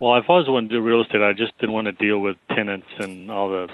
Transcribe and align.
Well, 0.00 0.12
I've 0.12 0.26
always 0.28 0.46
wanted 0.46 0.70
to 0.70 0.76
do 0.76 0.80
real 0.80 1.02
estate. 1.02 1.22
I 1.22 1.32
just 1.32 1.58
didn't 1.58 1.72
want 1.72 1.86
to 1.86 1.92
deal 1.92 2.20
with 2.20 2.36
tenants 2.54 2.86
and 3.00 3.32
all 3.32 3.50
the 3.50 3.68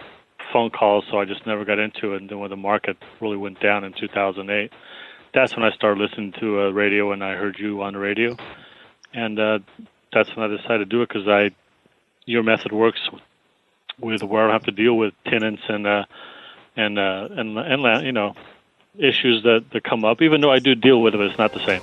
phone 0.54 0.70
calls, 0.70 1.04
so 1.10 1.20
I 1.20 1.26
just 1.26 1.46
never 1.46 1.66
got 1.66 1.78
into 1.78 2.14
it. 2.14 2.22
And 2.22 2.30
then 2.30 2.38
when 2.38 2.48
the 2.48 2.56
market 2.56 2.96
really 3.20 3.36
went 3.36 3.60
down 3.60 3.84
in 3.84 3.92
2008, 3.92 4.72
that's 5.34 5.54
when 5.54 5.66
I 5.66 5.70
started 5.72 6.00
listening 6.00 6.32
to 6.40 6.62
uh, 6.62 6.70
radio, 6.70 7.12
and 7.12 7.22
I 7.22 7.34
heard 7.34 7.58
you 7.58 7.82
on 7.82 7.92
the 7.92 7.98
radio, 7.98 8.38
and 9.12 9.38
uh, 9.38 9.58
that's 10.14 10.34
when 10.34 10.50
I 10.50 10.56
decided 10.56 10.78
to 10.78 10.84
do 10.86 11.02
it 11.02 11.10
because 11.10 11.28
I, 11.28 11.50
your 12.24 12.42
method 12.42 12.72
works 12.72 13.00
with 14.00 14.22
where 14.22 14.48
I 14.48 14.52
have 14.54 14.62
to 14.62 14.70
deal 14.70 14.96
with 14.96 15.12
tenants 15.26 15.62
and 15.68 15.86
uh, 15.86 16.04
and 16.74 16.98
uh, 16.98 17.28
and 17.32 17.58
and 17.58 18.06
you 18.06 18.12
know 18.12 18.34
issues 18.96 19.42
that 19.42 19.66
that 19.72 19.84
come 19.84 20.06
up. 20.06 20.22
Even 20.22 20.40
though 20.40 20.52
I 20.52 20.58
do 20.60 20.74
deal 20.74 21.02
with 21.02 21.12
them, 21.12 21.20
it's 21.20 21.36
not 21.36 21.52
the 21.52 21.66
same. 21.66 21.82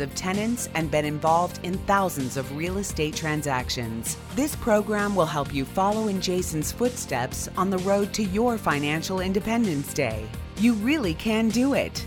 of 0.01 0.13
tenants 0.15 0.67
and 0.75 0.91
been 0.91 1.05
involved 1.05 1.59
in 1.63 1.77
thousands 1.79 2.35
of 2.35 2.57
real 2.57 2.79
estate 2.79 3.15
transactions. 3.15 4.17
This 4.35 4.55
program 4.55 5.15
will 5.15 5.25
help 5.25 5.53
you 5.53 5.63
follow 5.63 6.07
in 6.07 6.19
Jason's 6.19 6.71
footsteps 6.71 7.47
on 7.55 7.69
the 7.69 7.77
road 7.79 8.13
to 8.13 8.23
your 8.23 8.57
financial 8.57 9.21
independence 9.21 9.93
day. 9.93 10.27
You 10.57 10.73
really 10.73 11.13
can 11.13 11.49
do 11.49 11.73
it. 11.73 12.05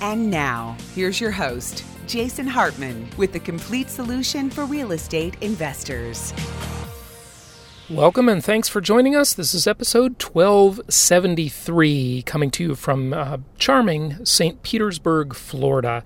And 0.00 0.30
now, 0.30 0.76
here's 0.94 1.20
your 1.20 1.30
host, 1.30 1.84
Jason 2.06 2.46
Hartman, 2.46 3.08
with 3.16 3.32
the 3.32 3.40
complete 3.40 3.88
solution 3.88 4.50
for 4.50 4.64
real 4.64 4.92
estate 4.92 5.36
investors. 5.40 6.34
Welcome 7.90 8.30
and 8.30 8.42
thanks 8.42 8.68
for 8.68 8.80
joining 8.80 9.14
us. 9.14 9.34
This 9.34 9.52
is 9.52 9.66
episode 9.66 10.22
1273, 10.22 12.22
coming 12.24 12.50
to 12.52 12.62
you 12.62 12.74
from 12.74 13.12
uh, 13.12 13.36
charming 13.58 14.24
St. 14.24 14.62
Petersburg, 14.62 15.34
Florida 15.34 16.02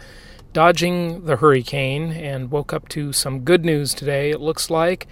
dodging 0.52 1.24
the 1.24 1.36
hurricane 1.36 2.12
and 2.12 2.50
woke 2.50 2.72
up 2.72 2.88
to 2.90 3.12
some 3.12 3.40
good 3.40 3.64
news 3.64 3.94
today. 3.94 4.30
It 4.30 4.40
looks 4.40 4.70
like 4.70 5.06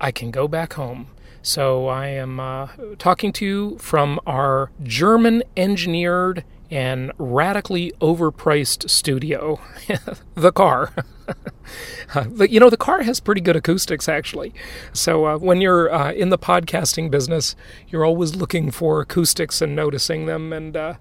I 0.00 0.10
can 0.10 0.30
go 0.30 0.48
back 0.48 0.74
home. 0.74 1.08
So 1.42 1.86
I 1.86 2.08
am 2.08 2.40
uh, 2.40 2.68
talking 2.98 3.32
to 3.34 3.46
you 3.46 3.78
from 3.78 4.20
our 4.26 4.70
German 4.82 5.42
engineered 5.56 6.44
and 6.70 7.12
radically 7.16 7.92
overpriced 8.00 8.90
studio, 8.90 9.58
the 10.34 10.52
car. 10.52 10.92
you 12.48 12.60
know, 12.60 12.70
the 12.70 12.76
car 12.76 13.02
has 13.02 13.20
pretty 13.20 13.40
good 13.40 13.56
acoustics 13.56 14.08
actually. 14.08 14.52
So 14.92 15.24
uh, 15.24 15.38
when 15.38 15.60
you're 15.60 15.92
uh, 15.92 16.12
in 16.12 16.28
the 16.28 16.38
podcasting 16.38 17.10
business, 17.10 17.56
you're 17.88 18.04
always 18.04 18.36
looking 18.36 18.70
for 18.70 19.00
acoustics 19.00 19.62
and 19.62 19.74
noticing 19.74 20.26
them. 20.26 20.52
And 20.52 20.76
uh, 20.76 20.94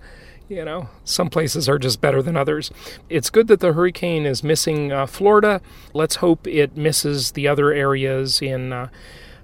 you 0.49 0.63
know, 0.63 0.89
some 1.03 1.29
places 1.29 1.67
are 1.67 1.77
just 1.77 1.99
better 1.99 2.21
than 2.21 2.37
others. 2.37 2.71
It's 3.09 3.29
good 3.29 3.47
that 3.47 3.59
the 3.59 3.73
hurricane 3.73 4.25
is 4.25 4.43
missing 4.43 4.91
uh, 4.91 5.05
Florida. 5.05 5.61
Let's 5.93 6.15
hope 6.15 6.47
it 6.47 6.77
misses 6.77 7.31
the 7.31 7.47
other 7.47 7.73
areas 7.73 8.41
in 8.41 8.71
uh, 8.71 8.89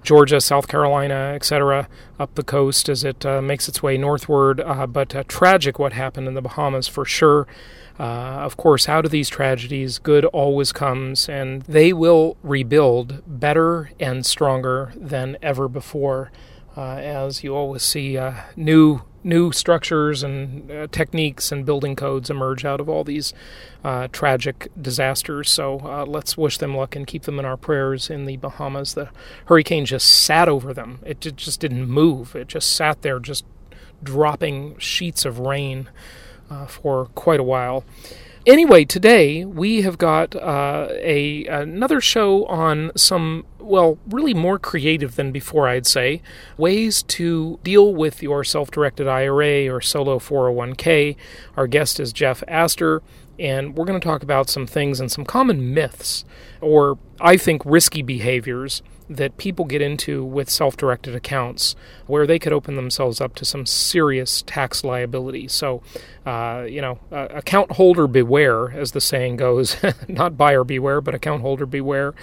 Georgia, 0.02 0.40
South 0.40 0.68
Carolina, 0.68 1.32
etc., 1.34 1.88
up 2.18 2.34
the 2.34 2.42
coast 2.42 2.88
as 2.88 3.04
it 3.04 3.24
uh, 3.24 3.42
makes 3.42 3.68
its 3.68 3.82
way 3.82 3.98
northward. 3.98 4.60
Uh, 4.60 4.86
but 4.86 5.14
uh, 5.14 5.24
tragic 5.28 5.78
what 5.78 5.92
happened 5.92 6.26
in 6.26 6.34
the 6.34 6.42
Bahamas 6.42 6.88
for 6.88 7.04
sure. 7.04 7.46
Uh, 7.98 8.02
of 8.42 8.56
course, 8.56 8.88
out 8.88 9.04
of 9.04 9.10
these 9.10 9.28
tragedies, 9.28 9.98
good 9.98 10.24
always 10.26 10.72
comes, 10.72 11.28
and 11.28 11.62
they 11.62 11.92
will 11.92 12.36
rebuild 12.42 13.22
better 13.26 13.90
and 14.00 14.26
stronger 14.26 14.92
than 14.96 15.36
ever 15.42 15.68
before. 15.68 16.32
as 16.76 17.44
you 17.44 17.54
always 17.54 17.82
see 17.82 18.18
new 18.56 19.02
new 19.24 19.50
structures 19.50 20.22
and 20.22 20.70
uh, 20.70 20.86
techniques 20.92 21.50
and 21.50 21.64
building 21.64 21.96
codes 21.96 22.30
emerge 22.30 22.64
out 22.64 22.80
of 22.80 22.88
all 22.88 23.02
these 23.02 23.32
uh, 23.82 24.06
tragic 24.12 24.68
disasters. 24.80 25.50
So 25.50 25.80
uh, 25.80 26.04
let's 26.06 26.36
wish 26.36 26.58
them 26.58 26.76
luck 26.76 26.94
and 26.94 27.06
keep 27.06 27.22
them 27.22 27.38
in 27.38 27.44
our 27.44 27.56
prayers 27.56 28.10
in 28.10 28.26
the 28.26 28.36
Bahamas. 28.36 28.94
The 28.94 29.08
hurricane 29.46 29.86
just 29.86 30.08
sat 30.08 30.48
over 30.48 30.74
them, 30.74 31.00
it 31.04 31.20
just 31.20 31.60
didn't 31.60 31.88
move, 31.88 32.36
it 32.36 32.48
just 32.48 32.70
sat 32.72 33.02
there, 33.02 33.18
just 33.18 33.44
dropping 34.02 34.78
sheets 34.78 35.24
of 35.24 35.38
rain 35.38 35.88
uh, 36.50 36.66
for 36.66 37.06
quite 37.14 37.40
a 37.40 37.44
while. 37.44 37.84
Anyway, 38.46 38.84
today 38.84 39.42
we 39.42 39.80
have 39.80 39.96
got 39.96 40.36
uh, 40.36 40.88
a 40.90 41.46
another 41.46 41.98
show 41.98 42.44
on 42.44 42.92
some 42.94 43.46
well, 43.58 43.96
really 44.06 44.34
more 44.34 44.58
creative 44.58 45.16
than 45.16 45.32
before, 45.32 45.66
I'd 45.66 45.86
say, 45.86 46.20
ways 46.58 47.02
to 47.04 47.58
deal 47.62 47.94
with 47.94 48.22
your 48.22 48.44
self-directed 48.44 49.08
IRA 49.08 49.72
or 49.74 49.80
solo 49.80 50.18
401k. 50.18 51.16
Our 51.56 51.66
guest 51.66 51.98
is 51.98 52.12
Jeff 52.12 52.44
Astor, 52.46 53.02
and 53.38 53.74
we're 53.74 53.86
going 53.86 53.98
to 53.98 54.06
talk 54.06 54.22
about 54.22 54.50
some 54.50 54.66
things 54.66 55.00
and 55.00 55.10
some 55.10 55.24
common 55.24 55.72
myths, 55.72 56.26
or 56.60 56.98
I 57.22 57.38
think 57.38 57.62
risky 57.64 58.02
behaviors 58.02 58.82
that 59.08 59.36
people 59.36 59.64
get 59.64 59.82
into 59.82 60.24
with 60.24 60.48
self 60.48 60.76
directed 60.76 61.14
accounts 61.14 61.76
where 62.06 62.26
they 62.26 62.38
could 62.38 62.52
open 62.52 62.76
themselves 62.76 63.20
up 63.20 63.34
to 63.34 63.44
some 63.44 63.66
serious 63.66 64.42
tax 64.42 64.82
liability. 64.82 65.48
So, 65.48 65.82
uh, 66.24 66.66
you 66.68 66.80
know, 66.80 66.98
uh, 67.12 67.28
account 67.30 67.72
holder 67.72 68.06
beware, 68.06 68.70
as 68.72 68.92
the 68.92 69.00
saying 69.00 69.36
goes, 69.36 69.76
not 70.08 70.36
buyer 70.36 70.64
beware, 70.64 71.00
but 71.00 71.14
account 71.14 71.42
holder 71.42 71.66
beware. 71.66 72.14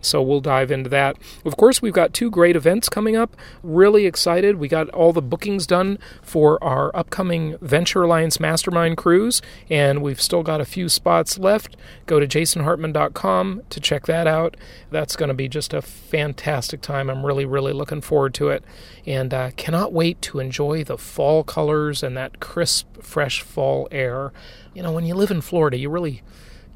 So, 0.00 0.22
we'll 0.22 0.40
dive 0.40 0.70
into 0.70 0.88
that. 0.90 1.16
Of 1.44 1.56
course, 1.56 1.82
we've 1.82 1.92
got 1.92 2.14
two 2.14 2.30
great 2.30 2.56
events 2.56 2.88
coming 2.88 3.16
up. 3.16 3.36
Really 3.62 4.06
excited. 4.06 4.56
We 4.56 4.68
got 4.68 4.88
all 4.90 5.12
the 5.12 5.22
bookings 5.22 5.66
done 5.66 5.98
for 6.22 6.62
our 6.64 6.94
upcoming 6.96 7.56
Venture 7.60 8.02
Alliance 8.02 8.40
Mastermind 8.40 8.96
cruise, 8.96 9.42
and 9.68 10.02
we've 10.02 10.20
still 10.20 10.42
got 10.42 10.60
a 10.60 10.64
few 10.64 10.88
spots 10.88 11.38
left. 11.38 11.76
Go 12.06 12.18
to 12.18 12.26
jasonhartman.com 12.26 13.62
to 13.68 13.80
check 13.80 14.06
that 14.06 14.26
out. 14.26 14.56
That's 14.90 15.16
going 15.16 15.28
to 15.28 15.34
be 15.34 15.48
just 15.48 15.74
a 15.74 15.82
fantastic 15.82 16.29
fantastic 16.30 16.80
time. 16.80 17.10
I'm 17.10 17.26
really, 17.26 17.44
really 17.44 17.72
looking 17.72 18.00
forward 18.00 18.34
to 18.34 18.50
it 18.50 18.62
and 19.04 19.34
uh, 19.34 19.50
cannot 19.56 19.92
wait 19.92 20.22
to 20.22 20.38
enjoy 20.38 20.84
the 20.84 20.96
fall 20.96 21.42
colors 21.42 22.04
and 22.04 22.16
that 22.16 22.38
crisp, 22.38 23.02
fresh 23.02 23.42
fall 23.42 23.88
air. 23.90 24.32
You 24.72 24.84
know, 24.84 24.92
when 24.92 25.04
you 25.06 25.16
live 25.16 25.32
in 25.32 25.40
Florida, 25.40 25.76
you 25.76 25.90
really 25.90 26.22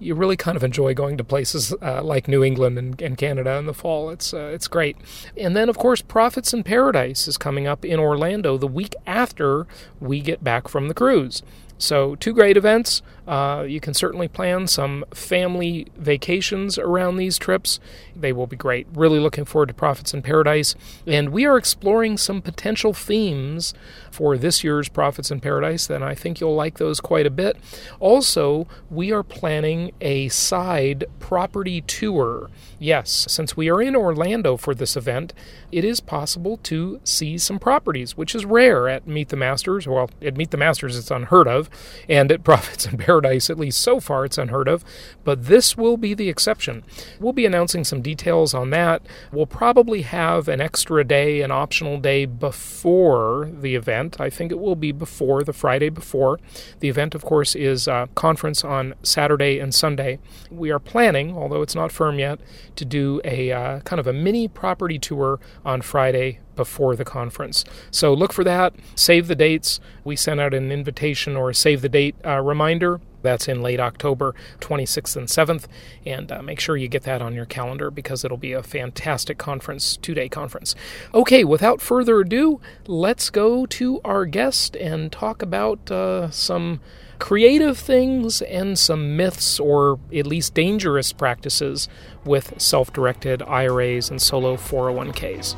you 0.00 0.16
really 0.16 0.37
kind 0.37 0.56
of 0.56 0.65
enjoy 0.65 0.92
going 0.92 1.16
to 1.16 1.22
places 1.22 1.72
uh, 1.81 2.03
like 2.03 2.26
New 2.26 2.42
England 2.42 2.76
and, 2.76 3.00
and, 3.00 3.16
Canada 3.16 3.53
in 3.53 3.66
the 3.66 3.72
fall. 3.72 4.10
It's 4.10 4.34
uh, 4.34 4.50
it's 4.53 4.66
great. 4.66 4.97
And 5.37 5.56
then, 5.56 5.69
of 5.69 5.78
course, 5.78 6.03
Profits 6.03 6.53
in 6.53 6.65
Paradise 6.65 7.28
is 7.28 7.38
coming 7.38 7.69
up 7.69 7.84
in 7.84 8.00
Orlando 8.00 8.59
the 8.59 8.66
week 8.66 8.97
after 9.06 9.69
we 10.00 10.21
get 10.21 10.42
back 10.42 10.66
from 10.66 10.88
the 10.88 10.94
cruise. 10.94 11.44
So, 11.78 12.16
two 12.16 12.32
great 12.32 12.56
events. 12.56 13.03
Uh, 13.26 13.64
you 13.66 13.80
can 13.80 13.94
certainly 13.94 14.28
plan 14.28 14.66
some 14.66 15.04
family 15.12 15.86
vacations 15.96 16.78
around 16.78 17.16
these 17.16 17.38
trips. 17.38 17.80
They 18.14 18.32
will 18.32 18.46
be 18.46 18.56
great. 18.56 18.86
Really 18.94 19.18
looking 19.18 19.44
forward 19.44 19.68
to 19.68 19.74
Profits 19.74 20.12
in 20.12 20.22
Paradise. 20.22 20.74
And 21.06 21.30
we 21.30 21.46
are 21.46 21.56
exploring 21.56 22.18
some 22.18 22.42
potential 22.42 22.92
themes 22.92 23.74
for 24.10 24.38
this 24.38 24.62
year's 24.62 24.88
Profits 24.88 25.30
in 25.30 25.40
Paradise, 25.40 25.90
and 25.90 26.04
I 26.04 26.14
think 26.14 26.40
you'll 26.40 26.54
like 26.54 26.78
those 26.78 27.00
quite 27.00 27.26
a 27.26 27.30
bit. 27.30 27.56
Also, 27.98 28.68
we 28.90 29.10
are 29.12 29.24
planning 29.24 29.91
a 30.00 30.28
side 30.28 31.04
property 31.18 31.80
tour. 31.80 32.48
Yes, 32.78 33.26
since 33.28 33.56
we 33.56 33.68
are 33.70 33.82
in 33.82 33.96
Orlando 33.96 34.56
for 34.56 34.74
this 34.74 34.97
event, 34.97 35.32
it 35.72 35.84
is 35.84 36.00
possible 36.00 36.59
to 36.59 37.00
see 37.03 37.38
some 37.38 37.59
properties, 37.59 38.16
which 38.16 38.34
is 38.34 38.44
rare 38.44 38.88
at 38.88 39.06
Meet 39.06 39.30
the 39.30 39.36
Masters. 39.36 39.88
Well, 39.88 40.10
at 40.22 40.36
Meet 40.36 40.53
the 40.53 40.56
Masters, 40.56 40.97
it's 40.97 41.10
unheard 41.10 41.48
of, 41.48 41.68
and 42.09 42.30
at 42.30 42.44
Profits 42.44 42.86
in 42.86 42.98
Paradise, 42.98 43.14
at 43.49 43.59
least 43.59 43.81
so 43.81 44.01
far, 44.01 44.25
it's 44.25 44.39
unheard 44.39 44.69
of. 44.69 44.84
But 45.25 45.47
this 45.47 45.77
will 45.77 45.97
be 45.97 46.15
the 46.15 46.28
exception. 46.28 46.84
We'll 47.19 47.33
be 47.33 47.47
announcing 47.47 47.84
some 47.84 48.03
details 48.03 48.55
on 48.55 48.71
that. 48.71 49.03
We'll 49.33 49.47
probably 49.47 50.03
have 50.03 50.49
an 50.49 50.61
extra 50.61 51.05
day, 51.05 51.41
an 51.43 51.51
optional 51.51 51.99
day 51.99 52.27
before 52.27 53.51
the 53.53 53.75
event 53.75 53.95
event. 53.95 54.21
I 54.21 54.31
think 54.31 54.51
it 54.51 54.59
will 54.59 54.77
be 54.77 54.93
before 54.93 55.45
the 55.45 55.53
Friday 55.53 55.89
before. 55.89 56.39
The 56.81 56.89
event, 56.89 57.15
of 57.15 57.25
course, 57.25 57.55
is 57.55 57.87
a 57.87 58.09
conference 58.15 58.65
on 58.65 58.95
Saturday 59.03 59.59
and 59.59 59.75
Sunday. 59.75 60.19
We 60.51 60.71
are 60.71 60.78
planning, 60.78 61.37
although 61.37 61.63
it's 61.63 61.75
not 61.75 61.93
firm 61.93 62.19
yet, 62.19 62.41
to 62.77 62.84
do 62.84 63.21
a 63.25 63.53
uh, 63.53 63.81
kind 63.81 64.01
of 64.01 64.07
a 64.07 64.13
mini 64.13 64.49
property 64.49 64.99
tour 64.99 65.39
on 65.65 65.83
Friday 65.83 66.41
before 66.56 66.97
the 66.97 67.04
conference. 67.04 67.65
So 67.91 68.12
look 68.15 68.33
for 68.33 68.45
that. 68.45 68.74
Save 68.95 69.28
the 69.28 69.34
dates. 69.34 69.80
We 70.04 70.16
sent 70.16 70.41
out 70.41 70.54
an 70.54 70.71
invitation 70.72 71.36
or 71.36 71.53
save 71.53 71.83
the 71.83 71.89
date 71.89 72.16
uh, 72.24 72.41
reminder 72.41 73.01
That's 73.22 73.48
in 73.48 73.62
late 73.62 73.80
October, 73.80 74.34
26th 74.60 75.16
and 75.16 75.28
7th. 75.28 75.65
And 76.04 76.30
uh, 76.30 76.42
make 76.42 76.60
sure 76.60 76.77
you 76.77 76.89
get 76.89 77.04
that 77.04 77.22
on 77.22 77.34
your 77.34 77.47
calendar 77.47 77.91
because 77.91 78.24
it'll 78.24 78.36
be 78.36 78.53
a 78.53 78.62
fantastic 78.62 79.39
conference, 79.39 79.97
two 79.97 80.15
day 80.15 80.28
conference. 80.28 80.74
Okay, 81.15 81.42
without 81.45 81.80
further 81.80 82.21
ado, 82.21 82.60
let's 82.86 83.30
go 83.30 83.65
to 83.66 84.01
our 84.04 84.27
guest 84.27 84.77
and 84.77 85.10
talk 85.10 85.41
about 85.42 85.91
uh, 85.91 86.30
some 86.30 86.80
creative 87.18 87.78
things 87.78 88.42
and 88.42 88.78
some 88.78 89.16
myths 89.16 89.59
or 89.59 89.98
at 90.15 90.27
least 90.27 90.53
dangerous 90.53 91.12
practices 91.12 91.89
with 92.24 92.60
self 92.60 92.92
directed 92.92 93.41
IRAs 93.42 94.10
and 94.10 94.21
solo 94.21 94.56
401ks. 94.56 95.56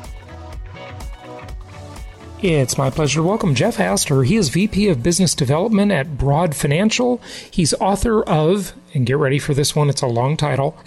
It's 2.39 2.77
my 2.77 2.91
pleasure 2.91 3.21
to 3.21 3.23
welcome 3.23 3.55
Jeff 3.55 3.79
Astor. 3.79 4.21
He 4.21 4.35
is 4.35 4.49
VP 4.49 4.89
of 4.89 5.01
Business 5.01 5.33
Development 5.33 5.91
at 5.91 6.19
Broad 6.19 6.55
Financial. 6.55 7.19
He's 7.49 7.73
author 7.81 8.21
of 8.21 8.73
and 8.97 9.05
get 9.05 9.17
ready 9.17 9.37
for 9.37 9.53
this 9.53 9.75
one, 9.75 9.89
it's 9.89 10.01
a 10.01 10.07
long 10.07 10.35
title 10.35 10.75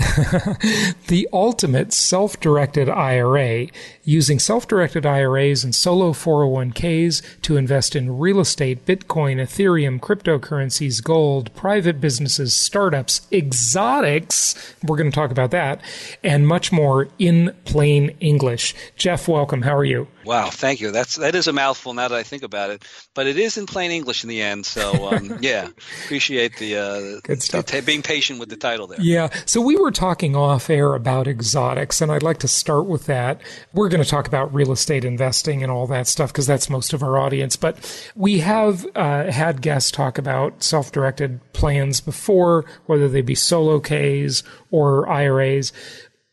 The 1.07 1.29
Ultimate 1.33 1.93
Self 1.93 2.41
Directed 2.41 2.89
IRA, 2.89 3.69
using 4.03 4.41
self 4.41 4.67
directed 4.67 5.07
IRAs 5.07 5.63
and 5.63 5.75
solo 5.75 6.13
401ks 6.13 7.23
to 7.43 7.57
invest 7.57 7.95
in 7.95 8.19
real 8.19 8.41
estate, 8.41 8.85
Bitcoin, 8.85 9.37
Ethereum, 9.37 10.01
cryptocurrencies, 10.01 11.03
gold, 11.03 11.55
private 11.55 12.01
businesses, 12.01 12.55
startups, 12.55 13.27
exotics. 13.31 14.75
We're 14.83 14.97
going 14.97 15.11
to 15.11 15.15
talk 15.15 15.31
about 15.31 15.53
that 15.53 15.81
and 16.25 16.47
much 16.47 16.73
more 16.73 17.09
in 17.19 17.55
plain 17.65 18.17
English. 18.21 18.75
Jeff, 18.97 19.29
welcome. 19.29 19.63
How 19.63 19.77
are 19.77 19.85
you? 19.85 20.09
Wow, 20.25 20.51
thank 20.51 20.81
you. 20.81 20.91
That's 20.91 21.17
that 21.17 21.35
is 21.35 21.47
a 21.47 21.53
mouthful 21.53 21.95
now 21.95 22.09
that 22.09 22.17
I 22.17 22.23
think 22.23 22.43
about 22.43 22.71
it, 22.71 22.85
but 23.15 23.27
it 23.27 23.39
is 23.39 23.57
in 23.57 23.67
plain 23.67 23.91
English 23.91 24.23
in 24.23 24.29
the 24.29 24.43
end. 24.43 24.67
So 24.67 25.13
um, 25.13 25.39
yeah, 25.41 25.69
appreciate 26.05 26.57
the 26.57 26.77
uh, 26.77 27.21
good 27.23 27.43
stuff. 27.43 27.67
T- 27.67 27.81
being 27.81 28.00
patient 28.03 28.39
with 28.39 28.49
the 28.49 28.57
title 28.57 28.87
there. 28.87 29.01
Yeah. 29.01 29.29
So 29.47 29.61
we 29.61 29.77
were 29.77 29.91
talking 29.91 30.37
off 30.37 30.71
air 30.71 30.95
about 30.95 31.27
exotics, 31.27 32.01
and 32.01 32.11
I'd 32.11 32.23
like 32.23 32.39
to 32.39 32.49
start 32.49 32.87
with 32.87 33.07
that. 33.07 33.41
We're 33.73 33.89
going 33.89 34.03
to 34.03 34.09
talk 34.09 34.27
about 34.27 34.53
real 34.53 34.73
estate 34.73 35.05
investing 35.05 35.63
and 35.63 35.71
all 35.71 35.87
that 35.89 36.07
stuff 36.07 36.33
because 36.33 36.47
that's 36.47 36.71
most 36.71 36.93
of 36.93 37.03
our 37.03 37.19
audience. 37.19 37.57
But 37.57 38.11
we 38.15 38.41
have 38.41 38.87
uh, 38.95 39.31
had 39.31 39.63
guests 39.63 39.91
talk 39.91 40.19
about 40.19 40.63
self 40.63 40.93
directed 40.93 41.41
plans 41.53 42.01
before, 42.01 42.65
whether 42.87 43.09
they 43.09 43.23
be 43.23 43.35
solo 43.35 43.81
Ks 43.81 44.43
or 44.71 45.09
IRAs. 45.09 45.73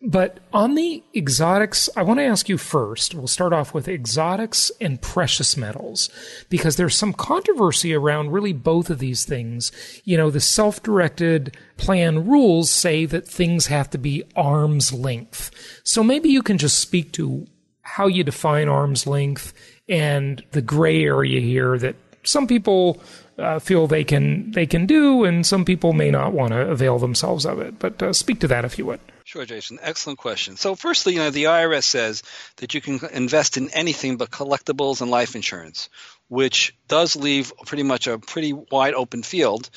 But 0.02 0.40
on 0.54 0.76
the 0.76 1.04
exotics, 1.16 1.90
I 1.98 2.04
want 2.04 2.20
to 2.20 2.26
ask 2.26 2.48
you 2.48 2.60
first. 2.60 3.16
We'll 3.16 3.26
start 3.26 3.52
off 3.52 3.74
with 3.74 3.88
exotics 3.88 4.72
and 4.80 5.02
precious 5.02 5.58
metals 5.58 6.12
because 6.50 6.76
there's 6.76 6.96
some 6.96 7.14
controversy 7.14 7.96
around 7.96 8.32
really 8.32 8.54
both 8.54 8.92
of 8.92 9.00
these 9.00 9.26
things. 9.26 9.72
You 10.04 10.16
know, 10.16 10.30
the 10.30 10.40
self 10.40 10.84
directed 10.84 11.58
plan 11.78 12.28
rules 12.28 12.70
say 12.70 13.06
that 13.06 13.28
things 13.28 13.68
have 13.68 13.90
to 13.90 13.98
be 13.98 14.24
arm's 14.36 14.94
length. 14.94 15.50
So 15.84 16.04
maybe 16.04 16.30
you 16.30 16.44
can 16.44 16.60
just 16.60 16.78
speak 16.78 17.12
to 17.14 17.48
how 17.82 18.06
you 18.06 18.24
define 18.24 18.68
arm's 18.68 19.08
length 19.08 19.52
and 19.90 20.44
the 20.52 20.62
gray 20.62 21.04
area 21.04 21.40
here 21.40 21.76
that 21.80 21.96
some 22.22 22.46
people 22.46 23.02
uh, 23.40 23.58
feel 23.58 23.88
they 23.88 24.04
can 24.04 24.52
they 24.52 24.66
can 24.68 24.86
do, 24.86 25.24
and 25.24 25.46
some 25.46 25.66
people 25.66 25.94
may 25.94 26.12
not 26.12 26.34
want 26.34 26.52
to 26.52 26.70
avail 26.70 27.00
themselves 27.00 27.46
of 27.46 27.60
it. 27.60 27.80
But 27.80 28.04
uh, 28.04 28.14
speak 28.14 28.40
to 28.42 28.48
that 28.48 28.66
if 28.66 28.78
you 28.78 28.86
would. 28.86 29.00
Sure, 29.38 29.46
Jason. 29.46 29.78
Excellent 29.84 30.18
question. 30.18 30.58
So, 30.58 30.74
firstly, 30.74 31.14
you 31.14 31.20
know, 31.20 31.30
the 31.30 31.44
IRS 31.44 31.84
says 31.84 32.24
that 32.56 32.74
you 32.74 32.82
can 32.82 33.00
invest 33.14 33.56
in 33.56 33.70
anything 33.70 34.18
but 34.18 34.32
collectibles 34.32 35.02
and 35.02 35.12
life 35.12 35.36
insurance, 35.36 35.90
which 36.28 36.76
does 36.88 37.16
leave 37.16 37.54
pretty 37.68 37.84
much 37.84 38.08
a 38.08 38.18
pretty 38.18 38.54
wide 38.54 38.96
open 38.96 39.22
field. 39.22 39.70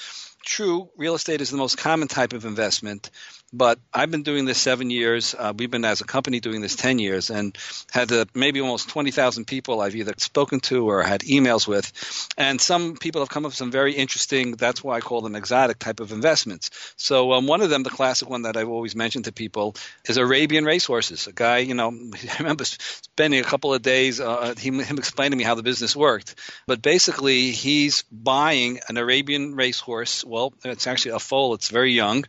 True, 0.43 0.89
real 0.97 1.15
estate 1.15 1.43
is 1.43 1.51
the 1.51 1.59
most 1.59 1.77
common 1.77 2.09
type 2.09 2.33
of 2.33 2.47
investment, 2.47 3.11
but 3.53 3.79
I've 3.93 4.11
been 4.11 4.23
doing 4.23 4.45
this 4.45 4.59
seven 4.59 4.91
years. 4.91 5.35
Uh, 5.37 5.53
we've 5.57 5.71
been 5.71 5.85
as 5.85 6.01
a 6.01 6.05
company 6.05 6.39
doing 6.41 6.61
this 6.61 6.77
10 6.77 6.99
years 6.99 7.31
and 7.31 7.57
had 7.91 8.13
uh, 8.13 8.25
maybe 8.35 8.61
almost 8.61 8.89
20,000 8.91 9.45
people 9.45 9.81
I've 9.81 9.97
either 9.97 10.15
spoken 10.19 10.61
to 10.61 10.89
or 10.89 11.03
had 11.03 11.23
emails 11.23 11.67
with. 11.67 11.93
And 12.39 12.61
some 12.61 12.97
people 12.97 13.23
have 13.23 13.29
come 13.29 13.45
up 13.45 13.51
with 13.51 13.57
some 13.57 13.73
very 13.73 13.95
interesting, 13.95 14.53
that's 14.53 14.85
why 14.85 14.97
I 14.97 15.01
call 15.01 15.21
them 15.21 15.35
exotic 15.35 15.79
type 15.79 15.99
of 16.01 16.13
investments. 16.13 16.71
So 16.97 17.33
um, 17.33 17.47
one 17.47 17.61
of 17.61 17.71
them, 17.71 17.83
the 17.83 17.91
classic 17.91 18.31
one 18.31 18.43
that 18.43 18.57
I've 18.57 18.69
always 18.69 18.95
mentioned 18.95 19.25
to 19.25 19.33
people, 19.33 19.75
is 20.09 20.17
Arabian 20.17 20.65
racehorses. 20.65 21.27
A 21.27 21.33
guy, 21.33 21.59
you 21.59 21.75
know, 21.75 21.89
I 22.15 22.37
remember 22.39 22.65
spending 22.65 23.41
a 23.41 23.45
couple 23.45 23.75
of 23.75 23.83
days, 23.83 24.21
uh, 24.21 24.55
him, 24.57 24.79
him 24.79 24.99
explaining 24.99 25.33
to 25.33 25.37
me 25.37 25.45
how 25.45 25.57
the 25.57 25.65
business 25.65 25.97
worked. 25.97 26.37
But 26.69 26.83
basically, 26.83 27.51
he's 27.51 28.03
buying 28.13 28.79
an 28.89 28.97
Arabian 28.97 29.57
racehorse. 29.57 30.25
Well, 30.25 30.55
it's 30.65 30.87
actually 30.87 31.13
a 31.13 31.19
foal. 31.19 31.55
It's 31.55 31.69
very 31.69 31.93
young. 31.93 32.25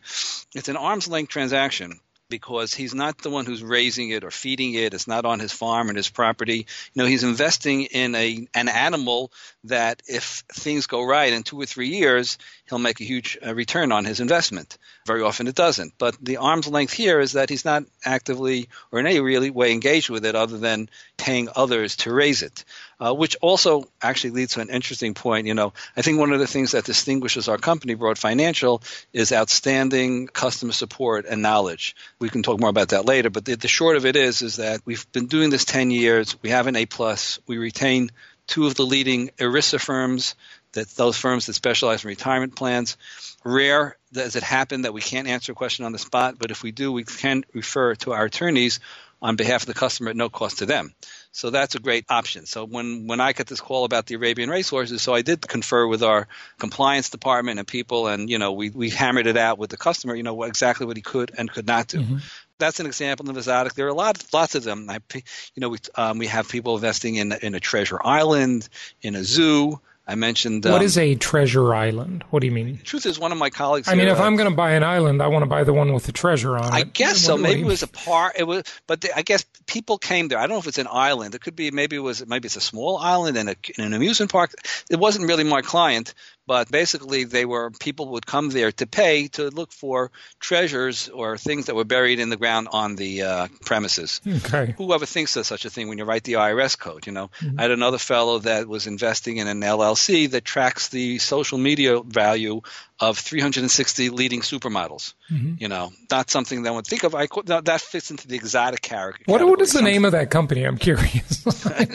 It's 0.54 0.68
an 0.68 0.76
arm's 0.76 1.08
length 1.12 1.28
transaction 1.30 2.00
because 2.32 2.72
he's 2.72 2.94
not 2.94 3.18
the 3.18 3.28
one 3.28 3.44
who's 3.44 3.62
raising 3.62 4.08
it 4.08 4.24
or 4.24 4.30
feeding 4.30 4.72
it. 4.72 4.94
It's 4.94 5.06
not 5.06 5.26
on 5.26 5.38
his 5.38 5.52
farm 5.52 5.88
and 5.88 5.98
his 5.98 6.08
property. 6.08 6.66
You 6.94 7.02
know, 7.02 7.04
he's 7.04 7.24
investing 7.24 7.82
in 7.82 8.14
a 8.14 8.48
an 8.54 8.68
animal 8.68 9.30
that 9.64 10.02
if 10.08 10.42
things 10.50 10.86
go 10.86 11.04
right 11.04 11.30
in 11.30 11.42
two 11.42 11.60
or 11.60 11.66
three 11.66 11.88
years, 11.88 12.38
he'll 12.64 12.78
make 12.78 13.02
a 13.02 13.04
huge 13.04 13.36
uh, 13.46 13.54
return 13.54 13.92
on 13.92 14.06
his 14.06 14.20
investment. 14.20 14.78
Very 15.06 15.20
often 15.20 15.46
it 15.46 15.54
doesn't. 15.54 15.92
But 15.98 16.16
the 16.22 16.38
arm's 16.38 16.66
length 16.66 16.94
here 16.94 17.20
is 17.20 17.32
that 17.32 17.50
he's 17.50 17.66
not 17.66 17.84
actively 18.02 18.70
or 18.90 18.98
in 18.98 19.06
any 19.06 19.20
really 19.20 19.50
way 19.50 19.72
engaged 19.72 20.08
with 20.08 20.24
it 20.24 20.34
other 20.34 20.56
than 20.56 20.88
paying 21.18 21.50
others 21.54 21.96
to 21.96 22.14
raise 22.14 22.42
it. 22.42 22.64
Uh, 23.00 23.12
which 23.12 23.36
also 23.40 23.84
actually 24.00 24.30
leads 24.30 24.54
to 24.54 24.60
an 24.60 24.70
interesting 24.70 25.12
point. 25.12 25.48
You 25.48 25.54
know, 25.54 25.72
I 25.96 26.02
think 26.02 26.20
one 26.20 26.32
of 26.32 26.38
the 26.38 26.46
things 26.46 26.70
that 26.70 26.84
distinguishes 26.84 27.48
our 27.48 27.58
company, 27.58 27.94
Broad 27.94 28.16
Financial, 28.16 28.80
is 29.12 29.32
outstanding 29.32 30.28
customer 30.28 30.72
support 30.72 31.26
and 31.26 31.42
knowledge. 31.42 31.96
We 32.20 32.28
can 32.28 32.44
talk 32.44 32.60
more 32.60 32.70
about 32.70 32.90
that 32.90 33.04
later, 33.04 33.28
but 33.28 33.44
the, 33.44 33.56
the 33.56 33.66
short 33.66 33.96
of 33.96 34.06
it 34.06 34.14
is, 34.14 34.42
is 34.42 34.56
that 34.56 34.82
we've 34.84 35.10
been 35.10 35.26
doing 35.26 35.50
this 35.50 35.64
10 35.64 35.90
years. 35.90 36.36
We 36.42 36.50
have 36.50 36.68
an 36.68 36.76
A 36.76 36.86
plus. 36.86 37.40
We 37.48 37.58
retain 37.58 38.10
two 38.46 38.66
of 38.66 38.76
the 38.76 38.86
leading 38.86 39.30
ERISA 39.38 39.80
firms, 39.80 40.36
that 40.72 40.88
those 40.90 41.16
firms 41.16 41.46
that 41.46 41.54
specialize 41.54 42.04
in 42.04 42.08
retirement 42.08 42.56
plans. 42.56 42.96
Rare 43.44 43.96
does 44.12 44.36
it 44.36 44.42
happen 44.42 44.82
that 44.82 44.94
we 44.94 45.00
can't 45.00 45.28
answer 45.28 45.52
a 45.52 45.54
question 45.54 45.84
on 45.84 45.92
the 45.92 45.98
spot, 45.98 46.36
but 46.38 46.50
if 46.50 46.62
we 46.62 46.72
do, 46.72 46.92
we 46.92 47.04
can 47.04 47.44
refer 47.52 47.94
to 47.96 48.12
our 48.12 48.24
attorneys 48.24 48.80
on 49.20 49.36
behalf 49.36 49.62
of 49.62 49.66
the 49.66 49.74
customer 49.74 50.10
at 50.10 50.16
no 50.16 50.28
cost 50.28 50.58
to 50.58 50.66
them. 50.66 50.94
So 51.34 51.48
that's 51.48 51.74
a 51.74 51.78
great 51.78 52.04
option. 52.10 52.44
So 52.44 52.66
when, 52.66 53.06
when 53.06 53.18
I 53.18 53.32
get 53.32 53.46
this 53.46 53.60
call 53.60 53.84
about 53.84 54.06
the 54.06 54.16
Arabian 54.16 54.50
racehorses, 54.50 55.00
so 55.00 55.14
I 55.14 55.22
did 55.22 55.40
confer 55.40 55.86
with 55.86 56.02
our 56.02 56.28
compliance 56.58 57.08
department 57.08 57.58
and 57.58 57.66
people, 57.66 58.06
and 58.06 58.28
you 58.28 58.38
know 58.38 58.52
we, 58.52 58.68
we 58.68 58.90
hammered 58.90 59.26
it 59.26 59.38
out 59.38 59.58
with 59.58 59.70
the 59.70 59.78
customer, 59.78 60.14
you 60.14 60.22
know 60.22 60.42
exactly 60.42 60.86
what 60.86 60.96
he 60.96 61.02
could 61.02 61.32
and 61.36 61.50
could 61.50 61.66
not 61.66 61.88
do. 61.88 62.00
Mm-hmm. 62.00 62.18
That's 62.58 62.80
an 62.80 62.86
example 62.86 63.28
of 63.30 63.36
exotic. 63.36 63.72
There 63.72 63.86
are 63.86 63.88
a 63.90 63.94
lot, 63.94 64.22
lots 64.32 64.54
of 64.54 64.62
them. 64.62 64.88
I, 64.88 64.98
you 65.14 65.22
know, 65.60 65.70
we 65.70 65.78
um, 65.96 66.18
we 66.18 66.26
have 66.26 66.48
people 66.48 66.76
investing 66.76 67.16
in 67.16 67.32
in 67.32 67.54
a 67.54 67.60
treasure 67.60 67.98
island, 68.04 68.68
in 69.00 69.14
a 69.14 69.24
zoo. 69.24 69.80
I 70.12 70.14
mentioned. 70.14 70.66
Um, 70.66 70.72
what 70.72 70.82
is 70.82 70.98
a 70.98 71.14
treasure 71.14 71.74
island? 71.74 72.22
What 72.28 72.40
do 72.40 72.46
you 72.46 72.52
mean? 72.52 72.78
Truth 72.84 73.06
is, 73.06 73.18
one 73.18 73.32
of 73.32 73.38
my 73.38 73.48
colleagues. 73.48 73.88
I 73.88 73.94
mean, 73.94 74.08
if 74.08 74.20
I'm 74.20 74.36
going 74.36 74.50
to 74.50 74.54
buy 74.54 74.72
an 74.72 74.82
island, 74.82 75.22
I 75.22 75.28
want 75.28 75.42
to 75.42 75.46
buy 75.46 75.64
the 75.64 75.72
one 75.72 75.94
with 75.94 76.04
the 76.04 76.12
treasure 76.12 76.54
on 76.58 76.64
I 76.64 76.66
it. 76.66 76.80
I 76.80 76.82
guess 76.82 77.16
so. 77.16 77.38
Maybe 77.38 77.62
it 77.62 77.66
was 77.66 77.82
a 77.82 77.86
part. 77.86 78.34
It 78.38 78.44
was, 78.44 78.64
but 78.86 79.00
the, 79.00 79.16
I 79.16 79.22
guess 79.22 79.46
people 79.66 79.96
came 79.96 80.28
there. 80.28 80.38
I 80.38 80.42
don't 80.42 80.50
know 80.50 80.58
if 80.58 80.66
it's 80.66 80.76
an 80.76 80.88
island. 80.90 81.34
It 81.34 81.40
could 81.40 81.56
be. 81.56 81.70
Maybe 81.70 81.96
it 81.96 82.00
was. 82.00 82.26
Maybe 82.26 82.44
it's 82.44 82.56
a 82.56 82.60
small 82.60 82.98
island 82.98 83.38
in, 83.38 83.48
a, 83.48 83.56
in 83.78 83.84
an 83.84 83.94
amusement 83.94 84.30
park. 84.30 84.52
It 84.90 84.98
wasn't 84.98 85.28
really 85.28 85.44
my 85.44 85.62
client, 85.62 86.12
but 86.46 86.70
basically 86.70 87.24
they 87.24 87.44
were 87.44 87.70
people 87.70 88.08
would 88.08 88.26
come 88.26 88.50
there 88.50 88.72
to 88.72 88.86
pay 88.86 89.28
to 89.28 89.48
look 89.50 89.72
for 89.72 90.10
treasures 90.40 91.08
or 91.08 91.38
things 91.38 91.66
that 91.66 91.74
were 91.74 91.84
buried 91.84 92.18
in 92.18 92.30
the 92.30 92.36
ground 92.36 92.68
on 92.72 92.96
the 92.96 93.22
uh, 93.22 93.48
premises. 93.64 94.20
Okay. 94.26 94.74
Whoever 94.76 95.06
thinks 95.06 95.36
of 95.36 95.46
such 95.46 95.64
a 95.64 95.70
thing 95.70 95.88
when 95.88 95.98
you 95.98 96.04
write 96.04 96.24
the 96.24 96.34
IRS 96.34 96.78
code, 96.78 97.06
you 97.06 97.12
know. 97.12 97.30
Mm-hmm. 97.40 97.58
I 97.58 97.62
had 97.62 97.70
another 97.70 97.98
fellow 97.98 98.40
that 98.40 98.66
was 98.66 98.86
investing 98.86 99.36
in 99.36 99.46
an 99.46 99.60
LLC 99.60 100.30
that 100.30 100.44
tracks 100.44 100.88
the 100.88 101.18
social 101.18 101.58
media 101.58 102.00
value 102.02 102.62
of 103.02 103.18
360 103.18 104.10
leading 104.10 104.40
supermodels. 104.40 105.14
Mm-hmm. 105.30 105.54
You 105.58 105.68
know, 105.68 105.92
not 106.10 106.30
something 106.30 106.62
that 106.62 106.68
I 106.68 106.72
would 106.72 106.86
think 106.86 107.02
of. 107.02 107.14
I 107.14 107.26
that 107.46 107.80
fits 107.80 108.10
into 108.10 108.28
the 108.28 108.36
exotic 108.36 108.80
character. 108.80 109.24
What, 109.26 109.44
what 109.44 109.60
is 109.60 109.72
the 109.72 109.82
name 109.82 110.04
of 110.04 110.12
that 110.12 110.30
company? 110.30 110.64
I'm 110.64 110.78
curious. 110.78 111.44
I, 111.66 111.86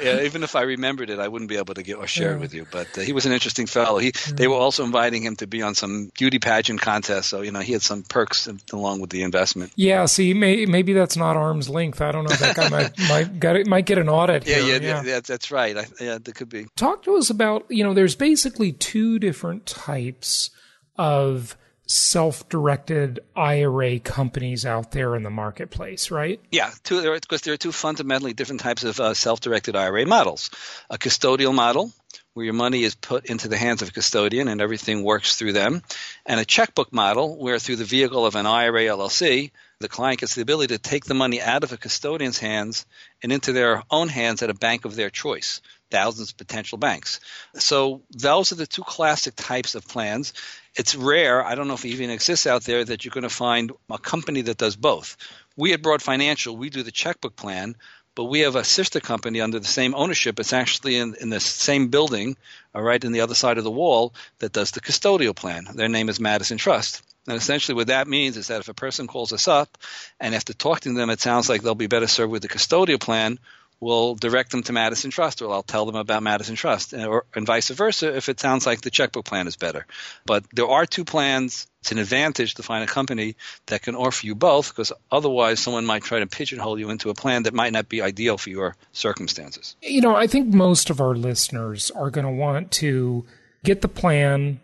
yeah, 0.00 0.22
even 0.22 0.42
if 0.42 0.54
I 0.54 0.62
remembered 0.62 1.10
it, 1.10 1.18
I 1.18 1.26
wouldn't 1.28 1.48
be 1.48 1.56
able 1.56 1.74
to 1.74 1.82
get 1.82 1.96
or 1.96 2.06
share 2.06 2.34
yeah. 2.34 2.39
It 2.40 2.44
with 2.44 2.54
you. 2.54 2.66
But 2.70 2.96
uh, 2.96 3.02
he 3.02 3.12
was 3.12 3.26
an 3.26 3.32
interesting 3.32 3.66
fellow. 3.66 3.98
He 3.98 4.12
they 4.32 4.48
were 4.48 4.56
also 4.56 4.84
inviting 4.84 5.22
him 5.22 5.36
to 5.36 5.46
be 5.46 5.62
on 5.62 5.74
some 5.74 6.10
beauty 6.16 6.38
pageant 6.38 6.80
contest, 6.80 7.28
so 7.28 7.42
you 7.42 7.50
know 7.50 7.60
he 7.60 7.72
had 7.72 7.82
some 7.82 8.02
perks 8.02 8.48
along 8.72 9.00
with 9.00 9.10
the 9.10 9.22
investment. 9.22 9.72
Yeah, 9.76 10.06
see, 10.06 10.34
may, 10.34 10.66
maybe 10.66 10.92
that's 10.92 11.16
not 11.16 11.36
arm's 11.36 11.68
length. 11.68 12.00
I 12.00 12.12
don't 12.12 12.24
know. 12.24 12.36
That 12.36 12.56
guy 12.56 12.68
might 12.68 12.98
might, 13.08 13.40
got 13.40 13.56
it, 13.56 13.66
might 13.66 13.86
get 13.86 13.98
an 13.98 14.08
audit. 14.08 14.46
Yeah, 14.46 14.58
yeah, 14.58 14.78
yeah, 14.80 15.02
yeah, 15.02 15.20
that's 15.20 15.50
right. 15.50 15.76
I, 15.76 15.86
yeah, 16.00 16.18
that 16.22 16.34
could 16.34 16.48
be. 16.48 16.66
Talk 16.76 17.02
to 17.04 17.16
us 17.16 17.30
about 17.30 17.66
you 17.68 17.84
know. 17.84 17.94
There's 17.94 18.14
basically 18.14 18.72
two 18.72 19.00
two 19.00 19.18
different 19.18 19.66
types 19.66 20.50
of 20.96 21.56
self-directed 21.86 23.20
IRA 23.34 23.98
companies 23.98 24.64
out 24.64 24.92
there 24.92 25.16
in 25.16 25.22
the 25.22 25.30
marketplace, 25.30 26.10
right? 26.10 26.40
Yeah, 26.50 26.70
two, 26.84 27.02
because 27.20 27.42
there 27.42 27.54
are 27.54 27.56
two 27.56 27.72
fundamentally 27.72 28.32
different 28.32 28.60
types 28.60 28.84
of 28.84 29.00
uh, 29.00 29.14
self-directed 29.14 29.74
IRA 29.74 30.06
models: 30.06 30.50
a 30.88 30.98
custodial 30.98 31.54
model 31.54 31.92
where 32.34 32.44
your 32.44 32.54
money 32.54 32.84
is 32.84 32.94
put 32.94 33.26
into 33.26 33.48
the 33.48 33.56
hands 33.56 33.82
of 33.82 33.88
a 33.88 33.92
custodian 33.92 34.48
and 34.48 34.60
everything 34.60 35.02
works 35.02 35.36
through 35.36 35.52
them, 35.52 35.82
and 36.26 36.40
a 36.40 36.44
checkbook 36.44 36.92
model 36.92 37.36
where 37.36 37.58
through 37.58 37.76
the 37.76 37.84
vehicle 37.84 38.24
of 38.24 38.36
an 38.36 38.46
IRA 38.46 38.84
LLC, 38.84 39.50
the 39.80 39.88
client 39.88 40.20
gets 40.20 40.34
the 40.34 40.42
ability 40.42 40.74
to 40.74 40.82
take 40.82 41.04
the 41.04 41.14
money 41.14 41.40
out 41.40 41.64
of 41.64 41.72
a 41.72 41.76
custodian's 41.76 42.38
hands 42.38 42.86
and 43.22 43.32
into 43.32 43.52
their 43.52 43.82
own 43.90 44.08
hands 44.08 44.42
at 44.42 44.50
a 44.50 44.54
bank 44.54 44.84
of 44.84 44.94
their 44.94 45.10
choice, 45.10 45.62
thousands 45.90 46.30
of 46.30 46.36
potential 46.36 46.78
banks. 46.78 47.20
So 47.54 48.02
those 48.10 48.52
are 48.52 48.56
the 48.56 48.66
two 48.66 48.82
classic 48.82 49.34
types 49.36 49.74
of 49.74 49.88
plans. 49.88 50.34
It's 50.76 50.94
rare, 50.94 51.44
I 51.44 51.54
don't 51.54 51.66
know 51.66 51.74
if 51.74 51.84
it 51.84 51.88
even 51.88 52.10
exists 52.10 52.46
out 52.46 52.62
there, 52.64 52.84
that 52.84 53.04
you're 53.04 53.10
going 53.10 53.22
to 53.22 53.30
find 53.30 53.72
a 53.90 53.98
company 53.98 54.42
that 54.42 54.58
does 54.58 54.76
both. 54.76 55.16
We 55.56 55.72
at 55.72 55.82
Broad 55.82 56.02
Financial, 56.02 56.56
we 56.56 56.70
do 56.70 56.82
the 56.82 56.92
checkbook 56.92 57.34
plan, 57.34 57.76
but 58.14 58.24
we 58.24 58.40
have 58.40 58.56
a 58.56 58.64
sister 58.64 59.00
company 59.00 59.40
under 59.40 59.58
the 59.58 59.66
same 59.66 59.94
ownership. 59.94 60.40
It's 60.40 60.52
actually 60.52 60.96
in, 60.96 61.14
in 61.20 61.30
the 61.30 61.40
same 61.40 61.88
building, 61.88 62.36
all 62.74 62.82
right, 62.82 63.02
in 63.02 63.12
the 63.12 63.20
other 63.20 63.34
side 63.34 63.58
of 63.58 63.64
the 63.64 63.70
wall 63.70 64.14
that 64.38 64.52
does 64.52 64.72
the 64.72 64.80
custodial 64.80 65.34
plan. 65.34 65.66
Their 65.74 65.88
name 65.88 66.08
is 66.08 66.20
Madison 66.20 66.58
Trust. 66.58 67.02
And 67.26 67.36
essentially, 67.36 67.74
what 67.74 67.88
that 67.88 68.08
means 68.08 68.36
is 68.36 68.48
that 68.48 68.60
if 68.60 68.68
a 68.68 68.74
person 68.74 69.06
calls 69.06 69.32
us 69.32 69.46
up 69.46 69.78
and 70.18 70.34
after 70.34 70.52
talking 70.52 70.94
to 70.94 70.98
them, 70.98 71.10
it 71.10 71.20
sounds 71.20 71.48
like 71.48 71.62
they'll 71.62 71.74
be 71.74 71.86
better 71.86 72.06
served 72.06 72.32
with 72.32 72.42
the 72.42 72.48
custodial 72.48 72.98
plan, 72.98 73.38
we'll 73.80 74.14
direct 74.14 74.50
them 74.50 74.62
to 74.64 74.72
Madison 74.72 75.10
Trust, 75.10 75.42
or 75.42 75.52
I'll 75.52 75.62
tell 75.62 75.86
them 75.86 75.96
about 75.96 76.22
Madison 76.22 76.54
Trust, 76.54 76.94
eh, 76.94 77.04
or, 77.04 77.24
and 77.34 77.46
vice 77.46 77.68
versa 77.70 78.14
if 78.16 78.28
it 78.28 78.38
sounds 78.40 78.66
like 78.66 78.82
the 78.82 78.90
checkbook 78.90 79.24
plan 79.24 79.46
is 79.46 79.56
better. 79.56 79.86
But 80.26 80.44
there 80.52 80.68
are 80.68 80.86
two 80.86 81.04
plans 81.04 81.66
it's 81.80 81.92
an 81.92 81.98
advantage 81.98 82.54
to 82.54 82.62
find 82.62 82.84
a 82.84 82.86
company 82.86 83.36
that 83.66 83.80
can 83.80 83.96
offer 83.96 84.26
you 84.26 84.34
both 84.34 84.68
because 84.68 84.92
otherwise 85.10 85.60
someone 85.60 85.86
might 85.86 86.02
try 86.02 86.18
to 86.18 86.26
pigeonhole 86.26 86.78
you 86.78 86.90
into 86.90 87.08
a 87.08 87.14
plan 87.14 87.44
that 87.44 87.54
might 87.54 87.72
not 87.72 87.88
be 87.88 88.02
ideal 88.02 88.36
for 88.36 88.50
your 88.50 88.76
circumstances. 88.92 89.76
You 89.80 90.02
know, 90.02 90.14
I 90.14 90.26
think 90.26 90.52
most 90.52 90.90
of 90.90 91.00
our 91.00 91.14
listeners 91.14 91.90
are 91.92 92.10
going 92.10 92.26
to 92.26 92.32
want 92.32 92.70
to 92.72 93.24
get 93.64 93.80
the 93.80 93.88
plan 93.88 94.60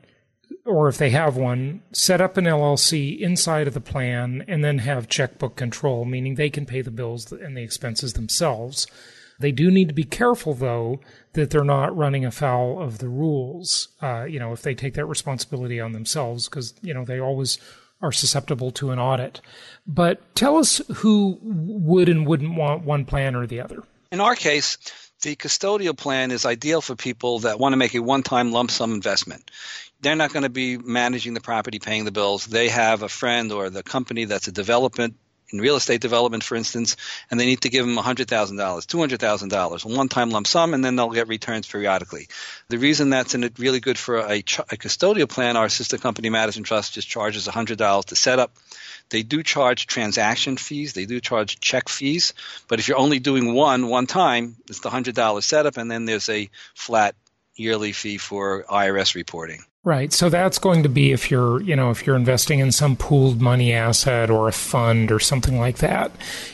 or 0.64 0.88
if 0.88 0.98
they 0.98 1.10
have 1.10 1.36
one, 1.36 1.82
set 1.92 2.20
up 2.20 2.36
an 2.36 2.44
LLC 2.44 3.18
inside 3.18 3.68
of 3.68 3.74
the 3.74 3.80
plan 3.80 4.44
and 4.48 4.64
then 4.64 4.78
have 4.78 5.08
checkbook 5.08 5.56
control, 5.56 6.04
meaning 6.04 6.34
they 6.34 6.50
can 6.50 6.66
pay 6.66 6.82
the 6.82 6.90
bills 6.90 7.30
and 7.32 7.56
the 7.56 7.62
expenses 7.62 8.14
themselves. 8.14 8.86
They 9.38 9.52
do 9.52 9.70
need 9.70 9.88
to 9.88 9.94
be 9.94 10.04
careful, 10.04 10.54
though, 10.54 11.00
that 11.34 11.50
they're 11.50 11.64
not 11.64 11.96
running 11.96 12.24
afoul 12.24 12.82
of 12.82 12.98
the 12.98 13.08
rules. 13.08 13.88
Uh, 14.02 14.24
you 14.24 14.38
know, 14.38 14.52
if 14.52 14.62
they 14.62 14.74
take 14.74 14.94
that 14.94 15.06
responsibility 15.06 15.78
on 15.78 15.92
themselves, 15.92 16.48
because 16.48 16.74
you 16.82 16.94
know 16.94 17.04
they 17.04 17.20
always 17.20 17.58
are 18.02 18.12
susceptible 18.12 18.70
to 18.70 18.90
an 18.90 18.98
audit. 18.98 19.40
But 19.86 20.34
tell 20.34 20.56
us 20.56 20.80
who 20.96 21.38
would 21.42 22.08
and 22.08 22.26
wouldn't 22.26 22.56
want 22.56 22.84
one 22.84 23.04
plan 23.04 23.34
or 23.34 23.46
the 23.46 23.60
other. 23.60 23.82
In 24.12 24.20
our 24.20 24.34
case, 24.34 24.78
the 25.22 25.36
custodial 25.36 25.96
plan 25.96 26.30
is 26.30 26.44
ideal 26.44 26.80
for 26.80 26.94
people 26.94 27.40
that 27.40 27.58
want 27.58 27.72
to 27.72 27.78
make 27.78 27.94
a 27.94 28.02
one-time 28.02 28.52
lump 28.52 28.70
sum 28.70 28.92
investment. 28.92 29.50
They're 30.00 30.16
not 30.16 30.32
going 30.32 30.42
to 30.42 30.50
be 30.50 30.76
managing 30.76 31.34
the 31.34 31.40
property, 31.40 31.78
paying 31.78 32.04
the 32.04 32.12
bills. 32.12 32.46
They 32.46 32.68
have 32.68 33.02
a 33.02 33.08
friend 33.08 33.50
or 33.52 33.70
the 33.70 33.82
company 33.82 34.24
that's 34.24 34.48
a 34.48 34.52
development 34.52 35.16
in 35.50 35.60
real 35.60 35.76
estate 35.76 36.00
development, 36.00 36.42
for 36.42 36.56
instance, 36.56 36.96
and 37.30 37.38
they 37.38 37.46
need 37.46 37.60
to 37.60 37.68
give 37.68 37.86
them 37.86 37.96
$100,000, 37.96 38.26
$200,000, 38.26 39.84
a 39.84 39.96
one-time 39.96 40.30
lump 40.30 40.46
sum, 40.46 40.74
and 40.74 40.84
then 40.84 40.96
they'll 40.96 41.10
get 41.10 41.28
returns 41.28 41.68
periodically. 41.68 42.28
The 42.68 42.78
reason 42.78 43.10
that's 43.10 43.34
really 43.58 43.80
good 43.80 43.98
for 43.98 44.18
a, 44.18 44.38
a 44.38 44.42
custodial 44.42 45.28
plan, 45.28 45.56
our 45.56 45.68
sister 45.68 45.98
company, 45.98 46.30
Madison 46.30 46.64
Trust, 46.64 46.94
just 46.94 47.08
charges 47.08 47.46
$100 47.46 48.04
to 48.06 48.16
set 48.16 48.38
up. 48.38 48.56
They 49.08 49.22
do 49.22 49.42
charge 49.42 49.86
transaction 49.86 50.56
fees. 50.56 50.94
They 50.94 51.06
do 51.06 51.20
charge 51.20 51.60
check 51.60 51.88
fees. 51.88 52.34
But 52.66 52.80
if 52.80 52.88
you're 52.88 52.98
only 52.98 53.20
doing 53.20 53.54
one 53.54 53.86
one 53.86 54.06
time, 54.06 54.56
it's 54.68 54.80
the 54.80 54.90
$100 54.90 55.42
setup, 55.42 55.76
and 55.76 55.88
then 55.90 56.06
there's 56.06 56.28
a 56.28 56.50
flat 56.74 57.14
yearly 57.54 57.92
fee 57.92 58.18
for 58.18 58.64
IRS 58.64 59.14
reporting. 59.14 59.62
Right. 59.87 60.12
So 60.12 60.28
that's 60.28 60.59
going 60.59 60.83
to 60.83 60.88
be 60.88 61.12
if 61.12 61.31
you're, 61.31 61.62
you 61.62 61.76
know, 61.76 61.93
if 61.93 62.05
you're 62.05 62.16
investing 62.16 62.59
in 62.59 62.73
some 62.73 62.97
pooled 62.97 63.40
money 63.40 63.73
asset 63.73 64.31
or 64.31 64.49
a 64.49 64.52
fund 64.52 65.12
or 65.12 65.21
something 65.21 65.61
like 65.61 65.78
that. 65.78 66.11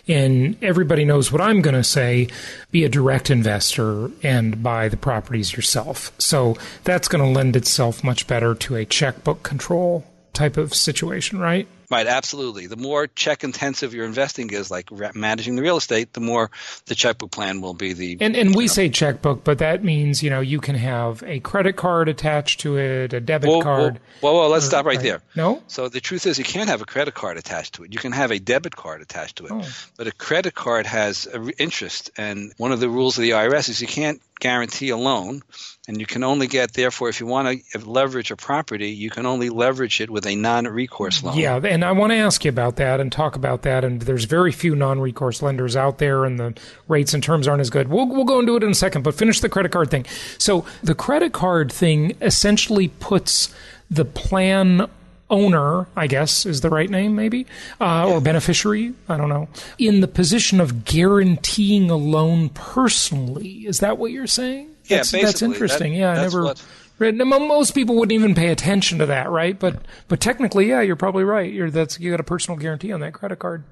And 0.07 0.63
everybody 0.63 1.07
knows 1.07 1.33
what 1.33 1.41
I'm 1.41 1.63
going 1.63 1.75
to 1.75 1.83
say, 1.83 2.29
be 2.73 2.85
a 2.85 2.91
direct 2.91 3.31
investor 3.31 4.11
and 4.23 4.63
buy 4.63 4.91
the 4.91 4.99
properties 4.99 5.55
yourself. 5.55 6.13
So 6.19 6.59
that's 6.85 7.09
going 7.09 7.25
to 7.25 7.31
lend 7.31 7.57
itself 7.57 8.05
much 8.05 8.27
better 8.27 8.55
to 8.55 8.77
a 8.77 8.85
checkbook 8.85 9.43
control 9.43 10.05
type 10.33 10.57
of 10.57 10.75
situation, 10.75 11.39
right? 11.39 11.67
Right, 11.93 12.07
absolutely. 12.07 12.69
The 12.69 12.77
more 12.77 13.07
check 13.07 13.45
intensive 13.45 13.93
your 13.93 14.07
investing 14.07 14.51
is, 14.51 14.71
like 14.71 14.91
managing 15.15 15.57
the 15.57 15.63
real 15.63 15.77
estate, 15.77 16.15
the 16.15 16.21
more 16.21 16.51
the 16.87 16.95
checkbook 16.95 17.31
plan 17.31 17.61
will 17.61 17.75
be 17.75 17.93
the. 17.93 18.17
And 18.19 18.35
and 18.35 18.55
we 18.55 18.65
know. 18.65 18.69
say 18.69 18.89
checkbook, 18.89 19.45
but 19.45 19.59
that 19.59 19.85
means 19.85 20.23
you 20.23 20.31
know 20.31 20.41
you 20.41 20.59
can 20.59 20.75
have 20.75 21.23
a 21.23 21.41
credit 21.41 21.77
card 21.77 22.09
attached 22.09 22.61
to 22.61 22.79
it, 22.79 23.13
a 23.13 23.21
debit 23.21 23.51
whoa, 23.51 23.61
card. 23.61 24.01
Whoa, 24.23 24.33
whoa, 24.33 24.41
whoa 24.41 24.49
let's 24.49 24.65
or, 24.65 24.69
stop 24.69 24.87
right, 24.87 24.97
right, 24.97 25.03
there. 25.03 25.23
No. 25.37 25.63
So 25.67 25.91
the 25.91 26.01
truth 26.01 26.25
is, 26.25 26.39
you 26.39 26.45
can't 26.45 26.71
have 26.71 26.81
a 26.81 26.87
credit 26.87 27.13
card 27.13 27.37
attached 27.37 27.75
to 27.75 27.85
it. 27.85 27.93
You 27.93 27.99
can 27.99 28.13
have 28.13 28.31
a 28.31 28.39
debit 28.39 28.75
card 28.75 29.03
attached 29.03 29.37
to 29.37 29.47
it, 29.47 29.53
oh. 29.53 29.69
but 29.99 30.07
a 30.07 30.13
credit 30.13 30.55
card 30.55 30.87
has 30.87 31.29
interest, 31.59 32.11
and 32.17 32.55
one 32.57 32.73
of 32.73 32.81
the 32.81 32.89
rules 32.89 33.19
of 33.19 33.23
the 33.23 33.31
IRS 33.31 33.69
is 33.69 33.83
you 33.83 33.87
can't 33.87 34.23
guarantee 34.43 34.89
a 34.89 34.97
loan, 34.97 35.41
and 35.87 36.01
you 36.01 36.05
can 36.05 36.25
only 36.25 36.49
get 36.49 36.73
therefore 36.73 37.09
if 37.09 37.21
you 37.21 37.27
want 37.27 37.63
to 37.63 37.79
leverage 37.89 38.33
a 38.33 38.37
property, 38.37 38.91
you 38.91 39.09
can 39.09 39.25
only 39.25 39.49
leverage 39.49 40.01
it 40.01 40.11
with 40.11 40.27
a 40.27 40.35
non-recourse 40.35 41.23
loan. 41.23 41.39
Yeah, 41.39 41.61
and 41.63 41.85
I 41.85 41.93
want 41.93 42.11
to 42.11 42.17
ask 42.17 42.45
you 42.45 42.49
about 42.49 42.75
that 42.77 42.99
and 42.99 43.13
talk 43.13 43.37
about 43.37 43.63
that. 43.63 43.85
And 43.85 44.03
there's 44.03 44.25
very 44.25 44.51
few 44.51 44.75
non-recourse 44.75 45.43
lenders 45.43 45.77
out 45.77 45.99
there, 45.99 46.25
and 46.25 46.41
the 46.41 46.55
rates 46.89 47.15
and 47.15 47.23
terms 47.23 47.47
aren't 47.47 47.61
as 47.61 47.71
good. 47.71 47.87
We'll 47.87 48.09
we'll 48.09 48.25
go 48.25 48.41
into 48.41 48.57
it 48.57 48.65
in 48.65 48.71
a 48.71 48.75
second, 48.75 49.03
but 49.03 49.15
finish 49.15 49.39
the 49.39 49.49
credit 49.49 49.71
card 49.71 49.93
thing. 49.93 50.07
So 50.39 50.67
the 50.83 50.97
credit 50.97 51.33
card 51.33 51.71
thing 51.71 52.17
essentially 52.21 52.89
puts 52.89 53.55
the 53.89 54.05
plan 54.05 54.91
owner, 55.33 55.89
I 55.97 56.07
guess 56.07 56.47
is 56.47 56.61
the 56.61 56.71
right 56.71 56.89
name, 56.89 57.17
maybe, 57.17 57.47
uh, 57.81 58.09
or 58.09 58.21
beneficiary, 58.21 58.95
I 59.09 59.17
don't 59.17 59.31
know, 59.31 59.49
in 59.79 60.01
the 60.01 60.07
position 60.07 60.61
of 60.61 60.85
guaranteeing 60.85 61.91
a 61.91 61.97
loan 61.97 62.51
personally. 62.51 63.67
Is 63.67 63.81
that 63.81 63.99
what 63.99 64.13
you're 64.13 64.29
saying? 64.29 64.69
Yeah, 64.85 64.99
that's, 64.99 65.11
that's 65.11 65.43
interesting. 65.43 65.93
That, 65.95 65.99
yeah, 65.99 66.13
I 66.13 66.23
never. 66.23 66.45
What, 66.45 66.63
most 67.01 67.75
people 67.75 67.97
wouldn't 67.97 68.13
even 68.13 68.35
pay 68.35 68.49
attention 68.49 68.99
to 68.99 69.07
that, 69.07 69.31
right? 69.31 69.59
But 69.59 69.83
but 70.07 70.21
technically, 70.21 70.69
yeah, 70.69 70.83
you're 70.83 70.95
probably 70.95 71.25
right. 71.25 71.53
You're 71.53 71.71
that's 71.71 71.99
you 71.99 72.11
got 72.11 72.21
a 72.21 72.25
personal 72.25 72.61
guarantee 72.61 72.93
on 72.93 73.01
that 73.01 73.15
credit 73.15 73.39
card. 73.41 73.65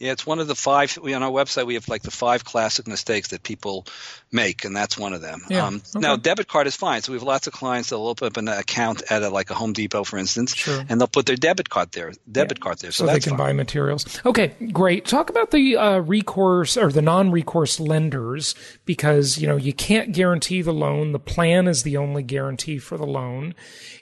Yeah, 0.00 0.12
it's 0.12 0.26
one 0.26 0.38
of 0.38 0.48
the 0.48 0.54
five. 0.54 0.98
We, 1.02 1.12
on 1.12 1.22
our 1.22 1.30
website, 1.30 1.66
we 1.66 1.74
have 1.74 1.86
like 1.86 2.00
the 2.00 2.10
five 2.10 2.42
classic 2.42 2.88
mistakes 2.88 3.28
that 3.28 3.42
people 3.42 3.86
make, 4.32 4.64
and 4.64 4.74
that's 4.74 4.96
one 4.96 5.12
of 5.12 5.20
them. 5.20 5.42
Yeah, 5.50 5.66
um, 5.66 5.82
okay. 5.94 6.00
Now, 6.00 6.16
debit 6.16 6.48
card 6.48 6.66
is 6.66 6.74
fine. 6.74 7.02
So 7.02 7.12
we 7.12 7.18
have 7.18 7.22
lots 7.22 7.46
of 7.46 7.52
clients 7.52 7.90
that'll 7.90 8.08
open 8.08 8.26
up 8.26 8.38
an 8.38 8.48
account 8.48 9.02
at 9.10 9.22
a, 9.22 9.28
like 9.28 9.50
a 9.50 9.54
Home 9.54 9.74
Depot, 9.74 10.04
for 10.04 10.16
instance, 10.16 10.56
sure. 10.56 10.82
and 10.88 10.98
they'll 10.98 11.06
put 11.06 11.26
their 11.26 11.36
debit 11.36 11.68
card 11.68 11.92
there, 11.92 12.12
debit 12.32 12.58
yeah. 12.58 12.62
card 12.62 12.78
there, 12.78 12.92
so, 12.92 13.04
so 13.04 13.12
they 13.12 13.20
can 13.20 13.32
fine. 13.32 13.38
buy 13.38 13.52
materials. 13.52 14.06
Okay, 14.24 14.54
great. 14.72 15.04
Talk 15.04 15.28
about 15.28 15.50
the 15.50 15.76
uh, 15.76 15.98
recourse 15.98 16.78
or 16.78 16.90
the 16.90 17.02
non-recourse 17.02 17.78
lenders, 17.78 18.54
because 18.86 19.36
you 19.36 19.46
know 19.46 19.56
you 19.56 19.74
can't 19.74 20.12
guarantee 20.12 20.62
the 20.62 20.72
loan. 20.72 21.12
The 21.12 21.18
plan 21.18 21.68
is 21.68 21.82
the 21.82 21.98
only 21.98 22.22
guarantee 22.22 22.78
for 22.78 22.96
the 22.96 23.06
loan. 23.06 23.54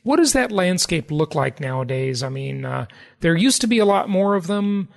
What 0.05 0.19
does 0.19 0.33
that 0.33 0.53
landscape 0.53 1.11
look 1.11 1.35
like 1.35 1.59
nowadays? 1.59 2.23
I 2.23 2.29
mean, 2.29 2.65
uh, 2.65 2.87
there 3.19 3.37
used 3.37 3.61
to 3.63 3.67
be 3.67 3.81
a 3.81 3.85
lot 3.85 4.09
more 4.09 4.37
of 4.37 4.47
them 4.47 4.89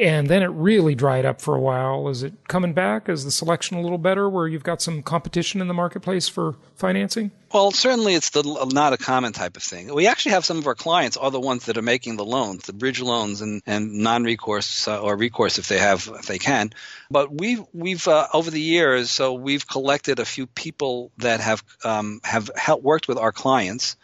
and 0.00 0.26
then 0.26 0.42
it 0.42 0.48
really 0.48 0.94
dried 0.94 1.24
up 1.24 1.40
for 1.40 1.54
a 1.54 1.60
while. 1.60 2.08
Is 2.08 2.22
it 2.22 2.32
coming 2.48 2.72
back? 2.72 3.08
Is 3.08 3.24
the 3.24 3.30
selection 3.30 3.76
a 3.76 3.80
little 3.80 3.98
better 3.98 4.28
where 4.28 4.48
you've 4.48 4.64
got 4.64 4.82
some 4.82 5.02
competition 5.02 5.60
in 5.60 5.68
the 5.68 5.74
marketplace 5.74 6.28
for 6.28 6.56
financing? 6.74 7.30
Well, 7.52 7.70
certainly 7.70 8.14
it's 8.14 8.30
the, 8.30 8.42
not 8.72 8.92
a 8.92 8.96
common 8.96 9.32
type 9.32 9.56
of 9.56 9.62
thing. 9.62 9.94
We 9.94 10.08
actually 10.08 10.32
have 10.32 10.44
some 10.44 10.58
of 10.58 10.66
our 10.66 10.74
clients 10.74 11.16
are 11.16 11.30
the 11.30 11.40
ones 11.40 11.66
that 11.66 11.78
are 11.78 11.82
making 11.82 12.16
the 12.16 12.24
loans, 12.24 12.64
the 12.64 12.72
bridge 12.72 13.00
loans 13.00 13.40
and, 13.40 13.62
and 13.66 13.98
non-recourse 13.98 14.88
uh, 14.88 15.00
or 15.00 15.16
recourse 15.16 15.58
if 15.58 15.68
they 15.68 15.78
have, 15.78 16.10
if 16.18 16.26
they 16.26 16.38
can. 16.38 16.72
But 17.08 17.32
we've, 17.32 17.62
we've 17.72 18.08
uh, 18.08 18.26
over 18.32 18.50
the 18.50 18.60
years, 18.60 19.12
so 19.12 19.34
we've 19.34 19.66
collected 19.66 20.18
a 20.18 20.24
few 20.24 20.48
people 20.48 21.12
that 21.18 21.38
have, 21.38 21.62
um, 21.84 22.20
have 22.24 22.50
helped, 22.56 22.82
worked 22.82 23.06
with 23.06 23.18
our 23.18 23.30
clients 23.30 23.96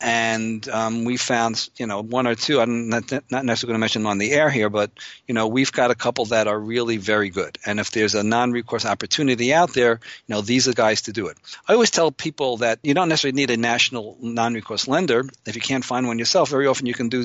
and 0.00 0.68
um, 0.68 1.04
we 1.04 1.16
found 1.16 1.68
you 1.76 1.86
know 1.86 2.02
one 2.02 2.26
or 2.26 2.34
two. 2.34 2.60
I'm 2.60 2.88
not, 2.88 3.10
not 3.30 3.44
necessarily 3.44 3.72
going 3.72 3.78
to 3.78 3.80
mention 3.80 4.02
them 4.02 4.10
on 4.10 4.18
the 4.18 4.32
air 4.32 4.50
here, 4.50 4.70
but 4.70 4.90
you 5.26 5.34
know 5.34 5.48
we've 5.48 5.72
got 5.72 5.90
a 5.90 5.94
couple 5.94 6.26
that 6.26 6.46
are 6.46 6.58
really 6.58 6.96
very 6.96 7.30
good. 7.30 7.58
And 7.66 7.80
if 7.80 7.90
there's 7.90 8.14
a 8.14 8.22
non-recourse 8.22 8.84
opportunity 8.84 9.52
out 9.52 9.74
there, 9.74 10.00
you 10.26 10.34
know 10.34 10.40
these 10.40 10.68
are 10.68 10.72
guys 10.72 11.02
to 11.02 11.12
do 11.12 11.28
it. 11.28 11.36
I 11.66 11.72
always 11.72 11.90
tell 11.90 12.12
people 12.12 12.58
that 12.58 12.78
you 12.82 12.94
don't 12.94 13.08
necessarily 13.08 13.36
need 13.36 13.50
a 13.50 13.56
national 13.56 14.16
non-recourse 14.20 14.86
lender 14.88 15.28
if 15.46 15.56
you 15.56 15.62
can't 15.62 15.84
find 15.84 16.06
one 16.06 16.18
yourself. 16.18 16.48
Very 16.50 16.66
often 16.66 16.86
you 16.86 16.94
can 16.94 17.08
do 17.08 17.24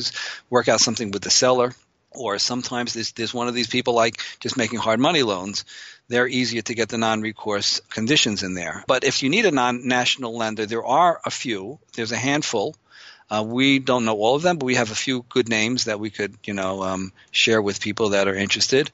work 0.49 0.67
out 0.67 0.79
something 0.79 1.11
with 1.11 1.21
the 1.21 1.29
seller 1.29 1.73
or 2.15 2.39
sometimes 2.39 2.93
there's, 2.93 3.11
there's 3.13 3.33
one 3.33 3.47
of 3.47 3.53
these 3.53 3.67
people 3.67 3.93
like 3.93 4.21
just 4.39 4.57
making 4.57 4.79
hard 4.79 4.99
money 4.99 5.23
loans 5.23 5.65
they're 6.09 6.27
easier 6.27 6.61
to 6.61 6.75
get 6.75 6.89
the 6.89 6.97
non-recourse 6.97 7.79
conditions 7.89 8.43
in 8.43 8.53
there. 8.53 8.83
But 8.87 9.03
if 9.03 9.23
you 9.23 9.29
need 9.29 9.45
a 9.45 9.51
non-national 9.51 10.37
lender, 10.37 10.65
there 10.65 10.85
are 10.85 11.19
a 11.25 11.31
few. 11.31 11.79
There's 11.93 12.11
a 12.11 12.17
handful. 12.17 12.75
Uh, 13.29 13.43
we 13.45 13.79
don't 13.79 14.05
know 14.05 14.17
all 14.17 14.35
of 14.35 14.41
them, 14.41 14.57
but 14.57 14.65
we 14.65 14.75
have 14.75 14.91
a 14.91 14.95
few 14.95 15.25
good 15.29 15.49
names 15.49 15.85
that 15.85 15.99
we 15.99 16.09
could, 16.09 16.35
you 16.43 16.53
know, 16.53 16.83
um, 16.83 17.11
share 17.31 17.61
with 17.61 17.81
people 17.81 18.09
that 18.09 18.27
are 18.27 18.35
interested. 18.35 18.91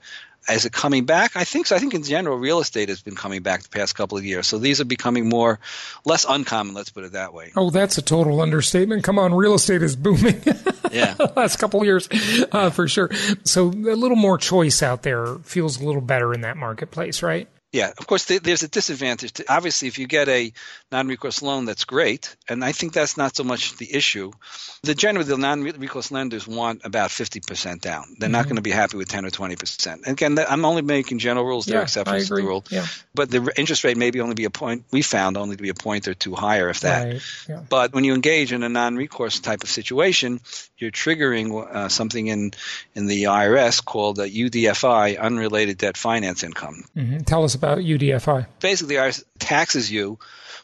Is 0.49 0.65
it 0.65 0.73
coming 0.73 1.05
back? 1.05 1.35
I 1.35 1.43
think 1.43 1.67
so. 1.67 1.75
I 1.75 1.79
think 1.79 1.93
in 1.93 2.03
general, 2.03 2.37
real 2.37 2.59
estate 2.59 2.89
has 2.89 3.01
been 3.01 3.15
coming 3.15 3.41
back 3.41 3.63
the 3.63 3.69
past 3.69 3.95
couple 3.95 4.17
of 4.17 4.25
years. 4.25 4.47
So 4.47 4.57
these 4.57 4.81
are 4.81 4.85
becoming 4.85 5.29
more, 5.29 5.59
less 6.05 6.25
uncommon. 6.27 6.73
Let's 6.73 6.89
put 6.89 7.03
it 7.03 7.13
that 7.13 7.33
way. 7.33 7.51
Oh, 7.55 7.69
that's 7.69 7.97
a 7.97 8.01
total 8.01 8.41
understatement. 8.41 9.03
Come 9.03 9.19
on, 9.19 9.33
real 9.33 9.53
estate 9.53 9.83
is 9.83 9.95
booming. 9.95 10.41
yeah, 10.91 11.15
last 11.35 11.57
couple 11.57 11.81
of 11.81 11.85
years, 11.85 12.09
uh, 12.51 12.69
for 12.69 12.87
sure. 12.87 13.09
So 13.43 13.67
a 13.67 13.95
little 13.95 14.17
more 14.17 14.37
choice 14.37 14.81
out 14.81 15.03
there 15.03 15.35
feels 15.39 15.79
a 15.79 15.85
little 15.85 16.01
better 16.01 16.33
in 16.33 16.41
that 16.41 16.57
marketplace, 16.57 17.21
right? 17.21 17.47
Yeah, 17.71 17.91
of 17.95 18.07
course, 18.07 18.25
there's 18.25 18.63
a 18.63 18.67
disadvantage. 18.67 19.33
To, 19.33 19.45
obviously, 19.47 19.87
if 19.87 19.99
you 19.99 20.07
get 20.07 20.27
a 20.27 20.51
non-recourse 20.91 21.43
loan, 21.43 21.65
that's 21.65 21.85
great, 21.85 22.35
and 22.47 22.65
I 22.65 22.71
think 22.71 22.93
that's 22.93 23.15
not 23.15 23.35
so 23.35 23.43
much 23.43 23.77
the 23.77 23.93
issue. 23.93 24.31
The 24.81 24.95
generally 24.95 25.27
the 25.27 25.37
non-recourse 25.37 26.11
lenders 26.11 26.47
want 26.47 26.81
about 26.83 27.11
50% 27.11 27.81
down. 27.81 28.15
They're 28.17 28.25
mm-hmm. 28.25 28.31
not 28.31 28.45
going 28.45 28.55
to 28.55 28.63
be 28.63 28.71
happy 28.71 28.97
with 28.97 29.07
10 29.09 29.23
or 29.23 29.29
20%. 29.29 30.07
again, 30.07 30.39
I'm 30.39 30.65
only 30.65 30.81
making 30.81 31.19
general 31.19 31.45
rules. 31.45 31.67
There 31.67 31.75
yeah, 31.75 31.81
are 31.81 31.83
exceptions 31.83 32.29
to 32.29 32.35
the 32.35 32.41
rule. 32.41 32.65
Yeah. 32.71 32.87
But 33.13 33.29
the 33.29 33.51
interest 33.55 33.83
rate 33.83 33.97
maybe 33.97 34.19
only 34.19 34.33
be 34.33 34.45
a 34.45 34.49
point. 34.49 34.85
We 34.91 35.03
found 35.03 35.37
only 35.37 35.55
to 35.55 35.61
be 35.61 35.69
a 35.69 35.75
point 35.75 36.07
or 36.07 36.15
two 36.15 36.33
higher, 36.33 36.69
if 36.69 36.79
that. 36.79 37.05
Right. 37.05 37.21
Yeah. 37.47 37.61
But 37.69 37.93
when 37.93 38.03
you 38.03 38.15
engage 38.15 38.51
in 38.51 38.63
a 38.63 38.69
non-recourse 38.69 39.41
type 39.41 39.61
of 39.61 39.69
situation, 39.69 40.39
you're 40.79 40.91
triggering 40.91 41.51
uh, 41.53 41.89
something 41.89 42.25
in 42.25 42.51
in 42.95 43.05
the 43.05 43.25
IRS 43.25 43.85
called 43.85 44.17
a 44.17 44.27
UDFI, 44.27 45.19
unrelated 45.19 45.77
debt 45.77 45.97
finance 45.97 46.43
income. 46.43 46.85
Mm-hmm. 46.95 47.19
Tell 47.19 47.43
us 47.43 47.58
about 47.59 47.79
UDFI. 47.79 48.47
Basically, 48.59 48.95
IRS 48.95 49.23
taxes 49.37 49.91
you. 49.91 50.17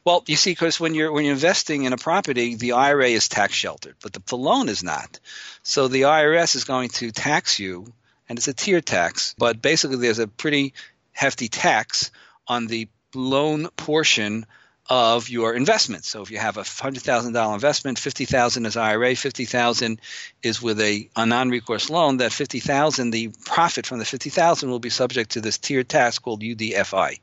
Well, 0.05 0.23
you 0.27 0.35
see, 0.35 0.51
because 0.51 0.79
when 0.79 0.95
you're 0.95 1.11
when 1.11 1.25
you're 1.25 1.33
investing 1.33 1.83
in 1.83 1.93
a 1.93 1.97
property, 1.97 2.55
the 2.55 2.73
IRA 2.73 3.09
is 3.09 3.27
tax 3.27 3.53
sheltered, 3.53 3.95
but 4.01 4.13
the, 4.13 4.21
the 4.27 4.37
loan 4.37 4.69
is 4.69 4.83
not. 4.83 5.19
So 5.63 5.87
the 5.87 6.03
IRS 6.03 6.55
is 6.55 6.63
going 6.63 6.89
to 6.89 7.11
tax 7.11 7.59
you, 7.59 7.91
and 8.29 8.37
it's 8.37 8.47
a 8.47 8.53
tier 8.53 8.81
tax. 8.81 9.35
But 9.37 9.61
basically, 9.61 9.97
there's 9.97 10.19
a 10.19 10.27
pretty 10.27 10.73
hefty 11.11 11.47
tax 11.47 12.11
on 12.47 12.67
the 12.67 12.87
loan 13.13 13.67
portion 13.75 14.45
of 14.87 15.29
your 15.29 15.53
investment. 15.53 16.05
So 16.05 16.21
if 16.21 16.29
you 16.29 16.37
have 16.37 16.57
a 16.57 16.63
hundred 16.63 17.03
thousand 17.03 17.33
dollar 17.33 17.55
investment, 17.55 17.97
fifty 17.97 18.25
thousand 18.25 18.65
is 18.65 18.77
IRA, 18.77 19.15
fifty 19.15 19.45
thousand 19.45 19.99
is 20.43 20.61
with 20.61 20.79
a, 20.79 21.09
a 21.15 21.25
non-recourse 21.25 21.89
loan. 21.89 22.17
That 22.17 22.31
fifty 22.31 22.59
thousand, 22.59 23.11
the 23.11 23.31
profit 23.45 23.87
from 23.87 23.99
the 23.99 24.05
fifty 24.05 24.29
thousand 24.29 24.69
will 24.69 24.79
be 24.79 24.89
subject 24.89 25.31
to 25.31 25.41
this 25.41 25.57
tiered 25.57 25.89
tax 25.89 26.19
called 26.19 26.41
UDFI. 26.41 27.19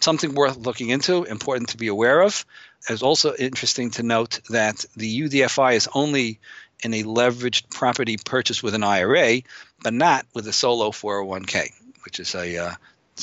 Something 0.00 0.34
worth 0.34 0.58
looking 0.58 0.90
into, 0.90 1.24
important 1.24 1.70
to 1.70 1.78
be 1.78 1.88
aware 1.88 2.20
of. 2.20 2.44
It's 2.88 3.02
also 3.02 3.34
interesting 3.34 3.90
to 3.92 4.02
note 4.02 4.40
that 4.50 4.84
the 4.96 5.22
UDFI 5.22 5.74
is 5.74 5.88
only 5.94 6.38
in 6.82 6.94
a 6.94 7.02
leveraged 7.02 7.70
property 7.70 8.16
purchase 8.22 8.62
with 8.62 8.74
an 8.74 8.84
IRA, 8.84 9.40
but 9.82 9.92
not 9.92 10.26
with 10.34 10.46
a 10.46 10.52
solo 10.52 10.90
401k, 10.90 11.70
which 12.04 12.20
is 12.20 12.34
a 12.34 12.56
uh, 12.56 12.74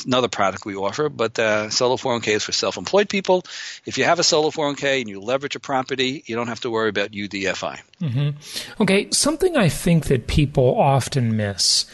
another 0.04 0.28
product 0.28 0.66
we 0.66 0.76
offer, 0.76 1.08
but 1.08 1.38
uh, 1.40 1.70
solo 1.70 1.96
401k 1.96 2.28
is 2.30 2.44
for 2.44 2.52
self-employed 2.52 3.08
people. 3.08 3.44
If 3.86 3.98
you 3.98 4.04
have 4.04 4.20
a 4.20 4.24
solo 4.24 4.50
401k 4.50 5.02
and 5.02 5.10
you 5.10 5.22
leverage 5.22 5.56
a 5.56 5.60
property, 5.60 6.24
you 6.26 6.36
don't 6.36 6.48
have 6.48 6.60
to 6.62 6.70
worry 6.70 6.90
about 6.90 7.12
UDFI. 7.12 7.80
Mm-hmm. 8.02 8.82
Okay, 8.84 9.10
something 9.12 9.56
I 9.56 9.70
think 9.70 10.06
that 10.06 10.28
people 10.28 10.80
often 10.80 11.38
miss 11.38 11.86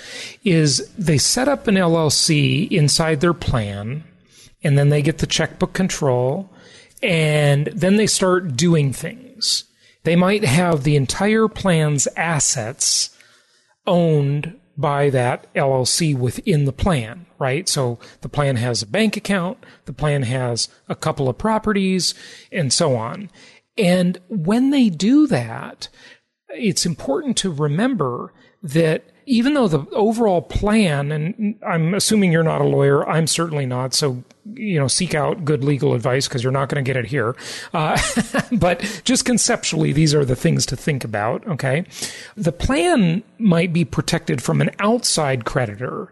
is 0.44 0.90
they 0.98 1.18
set 1.18 1.48
up 1.48 1.68
an 1.68 1.76
LLC 1.76 2.70
inside 2.72 3.22
their 3.22 3.34
plan, 3.34 4.04
and 4.64 4.78
then 4.78 4.90
they 4.90 5.02
get 5.02 5.20
the 5.20 5.28
checkbook 5.28 5.74
control, 5.74 6.50
and 7.04 7.68
then 7.68 7.98
they 7.98 8.08
start 8.08 8.56
doing 8.56 8.94
things. 8.94 9.66
They 10.04 10.16
might 10.16 10.44
have 10.44 10.84
the 10.84 10.96
entire 10.96 11.48
plan's 11.48 12.08
assets 12.16 13.16
owned 13.86 14.60
by 14.82 15.10
that 15.12 15.54
LLC 15.54 16.18
within 16.18 16.66
the 16.66 16.74
plan, 16.74 17.26
right? 17.40 17.70
So 17.70 18.00
the 18.22 18.30
plan 18.30 18.58
has 18.58 18.82
a 18.82 18.88
bank 18.88 19.16
account, 19.16 19.60
the 19.86 19.94
plan 19.94 20.24
has 20.24 20.68
a 20.90 20.96
couple 20.96 21.30
of 21.30 21.38
properties, 21.38 22.14
and 22.52 22.74
so 22.74 22.96
on. 22.96 23.30
And 23.78 24.20
when 24.28 24.72
they 24.72 24.90
do 24.90 25.28
that, 25.28 25.88
it's 26.50 26.86
important 26.86 27.38
to 27.38 27.52
remember 27.52 28.34
that 28.62 29.06
even 29.32 29.54
though 29.54 29.70
the 29.70 29.90
overall 29.92 30.42
plan, 30.42 31.10
and 31.10 31.58
I'm 31.66 31.94
assuming 31.94 32.34
you're 32.34 32.44
not 32.44 32.60
a 32.60 32.66
lawyer, 32.66 33.08
I'm 33.08 33.28
certainly 33.28 33.66
not, 33.66 33.94
so 33.94 34.26
you 34.54 34.78
know, 34.78 34.90
seek 34.90 35.16
out 35.16 35.46
good 35.46 35.64
legal 35.64 35.94
advice 35.94 36.28
because 36.28 36.44
you're 36.44 36.52
not 36.52 36.68
going 36.68 36.84
to 36.84 36.88
get 36.88 36.98
it 36.98 37.08
here. 37.08 37.38
Uh, 37.74 37.98
but 38.52 39.02
just 39.06 39.24
conceptually, 39.24 39.94
these 39.94 40.14
are 40.14 40.26
the 40.26 40.36
things 40.36 40.66
to 40.66 40.76
think 40.76 41.06
about. 41.06 41.48
Okay, 41.48 41.86
the 42.36 42.52
plan 42.52 43.24
might 43.40 43.72
be 43.72 43.86
protected 43.86 44.44
from 44.44 44.60
an 44.60 44.72
outside 44.80 45.46
creditor, 45.46 46.12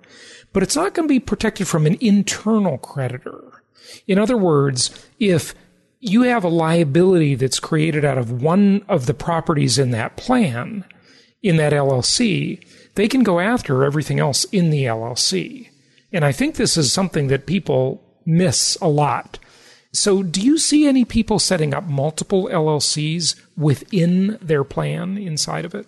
but 0.54 0.64
it's 0.64 0.78
not 0.78 0.94
going 0.94 1.10
to 1.10 1.14
be 1.14 1.20
protected 1.20 1.68
from 1.68 1.86
an 1.86 1.98
internal 2.00 2.78
creditor. 2.78 3.64
In 4.08 4.18
other 4.18 4.38
words, 4.38 5.08
if 5.20 5.54
you 6.00 6.22
have 6.22 6.46
a 6.46 6.50
liability 6.50 7.36
that's 7.36 7.60
created 7.60 8.06
out 8.06 8.18
of 8.18 8.42
one 8.42 8.86
of 8.88 9.08
the 9.08 9.14
properties 9.14 9.78
in 9.78 9.92
that 9.92 10.16
plan, 10.16 10.86
in 11.44 11.58
that 11.58 11.74
LLC, 11.74 12.64
they 12.96 13.08
can 13.08 13.24
go 13.24 13.40
after 13.40 13.84
everything 13.84 14.20
else 14.20 14.44
in 14.46 14.70
the 14.70 14.84
LLC. 14.84 15.70
And 16.12 16.26
I 16.26 16.32
think 16.32 16.56
this 16.56 16.78
is 16.78 16.92
something 16.92 17.28
that 17.28 17.46
people 17.46 18.02
miss 18.26 18.78
a 18.82 18.88
lot. 18.88 19.40
So, 19.92 20.22
do 20.22 20.42
you 20.42 20.58
see 20.58 20.88
any 20.88 21.04
people 21.04 21.40
setting 21.40 21.74
up 21.74 21.86
multiple 21.86 22.48
LLCs 22.52 23.36
within 23.58 24.38
their 24.42 24.64
plan 24.64 25.18
inside 25.18 25.66
of 25.66 25.74
it? 25.74 25.88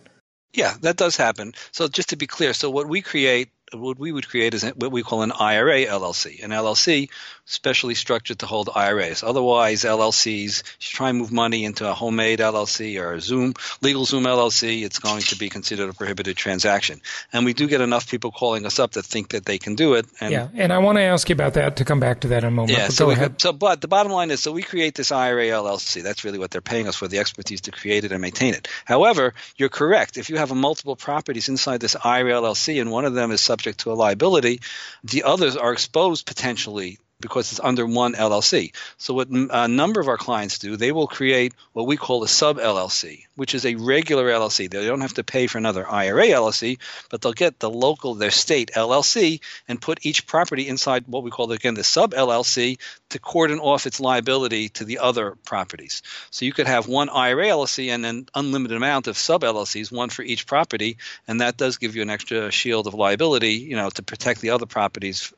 Yeah, 0.54 0.76
that 0.82 0.98
does 0.98 1.16
happen. 1.16 1.54
So, 1.72 1.88
just 1.88 2.10
to 2.10 2.16
be 2.16 2.26
clear, 2.26 2.54
so 2.54 2.70
what 2.70 2.90
we 2.90 3.02
create 3.02 3.50
what 3.74 3.98
we 3.98 4.12
would 4.12 4.28
create 4.28 4.54
is 4.54 4.64
what 4.64 4.92
we 4.92 5.04
call 5.04 5.22
an 5.22 5.32
IRA 5.32 5.86
LLC. 5.86 6.44
An 6.44 6.52
LLC 6.52 7.10
specially 7.46 7.96
structured 7.96 8.40
to 8.40 8.46
hold 8.46 8.70
IRAs. 8.74 9.24
Otherwise, 9.24 9.84
LLCs, 9.84 10.64
try 10.80 11.10
and 11.10 11.18
move 11.18 11.32
money 11.32 11.66
into 11.66 11.90
a 11.90 11.94
homemade 11.94 12.40
LLC 12.40 13.02
or 13.02 13.14
a 13.14 13.22
Zoom, 13.22 13.54
LegalZoom 13.82 14.26
LLC, 14.26 14.84
it's 14.84 15.00
going 15.00 15.22
to 15.22 15.38
be 15.38 15.50
considered 15.50 15.90
a 15.90 15.94
prohibited 15.94 16.38
transaction. 16.38 17.02
And 17.34 17.46
we 17.46 17.54
do 17.54 17.68
get 17.68 17.82
enough 17.82 18.10
people 18.10 18.32
calling 18.32 18.66
us 18.66 18.80
up 18.80 18.92
that 18.92 19.04
think 19.04 19.30
that 19.30 19.46
they 19.46 19.58
can 19.58 19.76
do 19.76 19.96
it. 19.96 20.06
And 20.20 20.32
yeah, 20.32 20.48
and 20.56 20.72
I 20.72 20.80
want 20.80 20.98
to 20.98 21.02
ask 21.02 21.30
you 21.30 21.34
about 21.34 21.56
that 21.56 21.78
to 21.78 21.86
come 21.86 22.00
back 22.00 22.22
to 22.22 22.30
that 22.30 22.44
in 22.44 22.50
a 22.50 22.52
moment. 22.52 22.78
Yeah, 22.78 22.88
but 22.88 22.94
so, 22.94 23.06
go 23.06 23.12
ahead. 23.12 23.42
so, 23.42 23.54
but 23.54 23.82
the 23.82 23.88
bottom 23.88 24.12
line 24.12 24.32
is, 24.32 24.42
so 24.42 24.52
we 24.52 24.64
create 24.64 24.96
this 24.96 25.12
IRA 25.12 25.46
LLC. 25.46 26.04
That's 26.04 26.24
really 26.24 26.40
what 26.40 26.52
they're 26.52 26.62
paying 26.62 26.88
us 26.88 26.96
for, 26.96 27.08
the 27.08 27.20
expertise 27.20 27.62
to 27.62 27.72
create 27.72 28.06
it 28.06 28.12
and 28.12 28.22
maintain 28.22 28.54
it. 28.54 28.68
However, 28.86 29.34
you're 29.58 29.70
correct. 29.70 30.18
If 30.18 30.30
you 30.30 30.38
have 30.38 30.54
multiple 30.54 30.96
properties 30.96 31.50
inside 31.50 31.82
this 31.82 31.96
IRA 32.02 32.34
LLC 32.34 32.80
and 32.80 32.92
one 32.92 33.06
of 33.06 33.14
them 33.14 33.32
is 33.32 33.42
subject 33.62 33.82
to 33.82 33.91
a 33.91 33.93
liability, 33.93 34.60
the 35.04 35.24
others 35.24 35.56
are 35.56 35.71
exposed 35.71 36.26
potentially 36.26 36.97
because 37.22 37.52
it's 37.52 37.62
under 37.62 37.86
one 37.86 38.14
LLC. 38.14 38.74
So 38.98 39.14
what 39.14 39.30
a 39.30 39.68
number 39.68 40.00
of 40.00 40.08
our 40.08 40.18
clients 40.18 40.60
do, 40.60 40.76
they 40.76 40.92
will 40.92 41.08
create 41.08 41.54
what 41.74 41.88
we 41.88 41.98
call 41.98 42.24
a 42.24 42.28
sub 42.28 42.58
LLC, 42.58 43.26
which 43.36 43.56
is 43.56 43.66
a 43.66 43.76
regular 43.76 44.30
LLC. 44.30 44.70
They 44.70 44.86
don't 44.86 45.02
have 45.02 45.14
to 45.14 45.24
pay 45.24 45.48
for 45.48 45.58
another 45.58 45.90
IRA 45.90 46.28
LLC, 46.28 46.80
but 47.10 47.22
they'll 47.22 47.34
get 47.34 47.60
the 47.60 47.70
local, 47.70 48.16
their 48.16 48.32
state 48.32 48.72
LLC, 48.76 49.40
and 49.68 49.80
put 49.82 50.06
each 50.06 50.28
property 50.28 50.68
inside 50.68 51.08
what 51.08 51.24
we 51.24 51.32
call 51.32 51.52
again 51.52 51.76
the 51.76 51.84
sub 51.84 52.14
LLC 52.14 52.78
to 53.10 53.20
cordon 53.20 53.60
off 53.60 53.86
its 53.86 54.00
liability 54.00 54.70
to 54.70 54.86
the 54.86 55.00
other 55.00 55.36
properties. 55.46 56.02
So 56.32 56.46
you 56.46 56.54
could 56.54 56.68
have 56.68 56.88
one 56.88 57.10
IRA 57.10 57.48
LLC 57.48 57.90
and 57.90 58.06
an 58.06 58.28
unlimited 58.34 58.78
amount 58.78 59.08
of 59.08 59.18
sub 59.18 59.44
LLCs, 59.44 59.92
one 59.92 60.10
for 60.10 60.24
each 60.24 60.48
property, 60.48 60.98
and 61.28 61.42
that 61.42 61.58
does 61.58 61.78
give 61.78 61.96
you 61.96 62.02
an 62.02 62.10
extra 62.10 62.52
shield 62.52 62.88
of 62.88 62.94
liability, 62.94 63.54
you 63.54 63.76
know, 63.76 63.90
to 63.90 64.02
protect 64.02 64.42
the 64.42 64.52
other 64.52 64.66
properties 64.66 65.34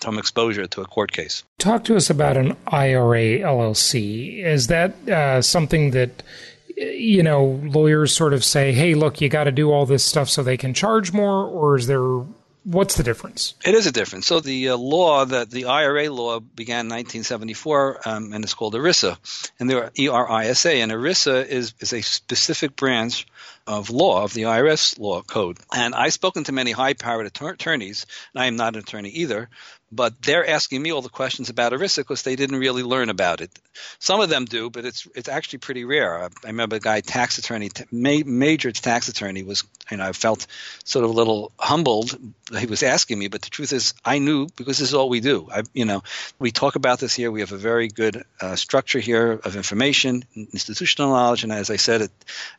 from 0.00 0.18
exposure 0.18 0.66
to 0.66 0.80
a 0.80 0.86
court 0.86 1.12
case. 1.12 1.27
Talk 1.58 1.84
to 1.84 1.96
us 1.96 2.10
about 2.10 2.36
an 2.36 2.56
IRA 2.66 3.40
LLC. 3.40 4.44
Is 4.44 4.66
that 4.68 5.08
uh, 5.08 5.42
something 5.42 5.90
that 5.92 6.22
you 6.76 7.22
know 7.22 7.60
lawyers 7.64 8.14
sort 8.14 8.32
of 8.32 8.44
say, 8.44 8.72
"Hey, 8.72 8.94
look, 8.94 9.20
you 9.20 9.28
got 9.28 9.44
to 9.44 9.52
do 9.52 9.70
all 9.70 9.86
this 9.86 10.04
stuff 10.04 10.28
so 10.28 10.42
they 10.42 10.56
can 10.56 10.74
charge 10.74 11.12
more," 11.12 11.44
or 11.44 11.76
is 11.76 11.86
there 11.86 12.22
what's 12.68 12.96
the 12.96 13.02
difference? 13.02 13.54
It 13.64 13.74
is 13.74 13.86
a 13.86 13.92
difference. 13.92 14.26
So 14.26 14.40
the 14.40 14.70
uh, 14.70 14.76
law 14.76 15.24
that 15.24 15.50
the 15.50 15.66
IRA 15.66 16.10
law 16.10 16.40
began 16.40 16.86
in 16.86 16.90
1974, 16.90 18.00
um, 18.04 18.32
and 18.32 18.44
it's 18.44 18.54
called 18.54 18.74
ERISA, 18.74 19.16
and 19.58 19.70
there 19.70 19.84
are 19.84 19.90
ERISA, 19.90 20.82
and 20.82 20.92
ERISA 20.92 21.46
is 21.46 21.74
is 21.80 21.92
a 21.92 22.02
specific 22.02 22.76
branch 22.76 23.26
of 23.66 23.90
law 23.90 24.24
of 24.24 24.32
the 24.32 24.42
IRS 24.42 24.98
law 24.98 25.22
code. 25.22 25.58
And 25.74 25.94
I've 25.94 26.14
spoken 26.14 26.44
to 26.44 26.52
many 26.52 26.72
high-powered 26.72 27.26
attorneys, 27.26 28.06
and 28.32 28.42
I 28.42 28.46
am 28.46 28.56
not 28.56 28.74
an 28.74 28.80
attorney 28.80 29.10
either, 29.10 29.50
but 29.90 30.20
they're 30.22 30.48
asking 30.48 30.82
me 30.82 30.92
all 30.92 31.00
the 31.00 31.08
questions 31.08 31.48
about 31.48 31.72
ERISA 31.72 31.98
because 31.98 32.22
they 32.22 32.36
didn't 32.36 32.58
really 32.58 32.82
learn 32.82 33.08
about 33.08 33.40
it. 33.40 33.50
Some 33.98 34.20
of 34.20 34.28
them 34.28 34.44
do, 34.44 34.68
but 34.68 34.84
it's 34.84 35.08
it's 35.14 35.28
actually 35.28 35.60
pretty 35.60 35.84
rare. 35.84 36.24
I, 36.24 36.28
remember 36.44 36.76
a 36.76 36.80
guy, 36.80 37.00
tax 37.00 37.38
attorney, 37.38 37.70
major 37.90 38.70
tax 38.72 39.08
attorney, 39.08 39.42
was 39.42 39.64
you 39.90 39.96
know 39.96 40.04
I 40.04 40.12
felt 40.12 40.46
sort 40.84 41.04
of 41.04 41.10
a 41.10 41.14
little 41.14 41.52
humbled. 41.58 42.18
He 42.58 42.66
was 42.66 42.82
asking 42.82 43.18
me, 43.18 43.28
but 43.28 43.42
the 43.42 43.50
truth 43.50 43.72
is, 43.72 43.94
I 44.04 44.18
knew 44.18 44.46
because 44.56 44.78
this 44.78 44.88
is 44.88 44.94
all 44.94 45.08
we 45.08 45.20
do. 45.20 45.48
I, 45.50 45.62
you 45.72 45.84
know, 45.84 46.02
we 46.38 46.50
talk 46.50 46.76
about 46.76 46.98
this 46.98 47.14
here. 47.14 47.30
We 47.30 47.40
have 47.40 47.52
a 47.52 47.58
very 47.58 47.88
good 47.88 48.24
uh, 48.40 48.56
structure 48.56 48.98
here 48.98 49.32
of 49.32 49.56
information, 49.56 50.24
institutional 50.34 51.12
knowledge, 51.12 51.44
and 51.44 51.52
as 51.52 51.70
I 51.70 51.76
said, 51.76 52.02
it, 52.02 52.10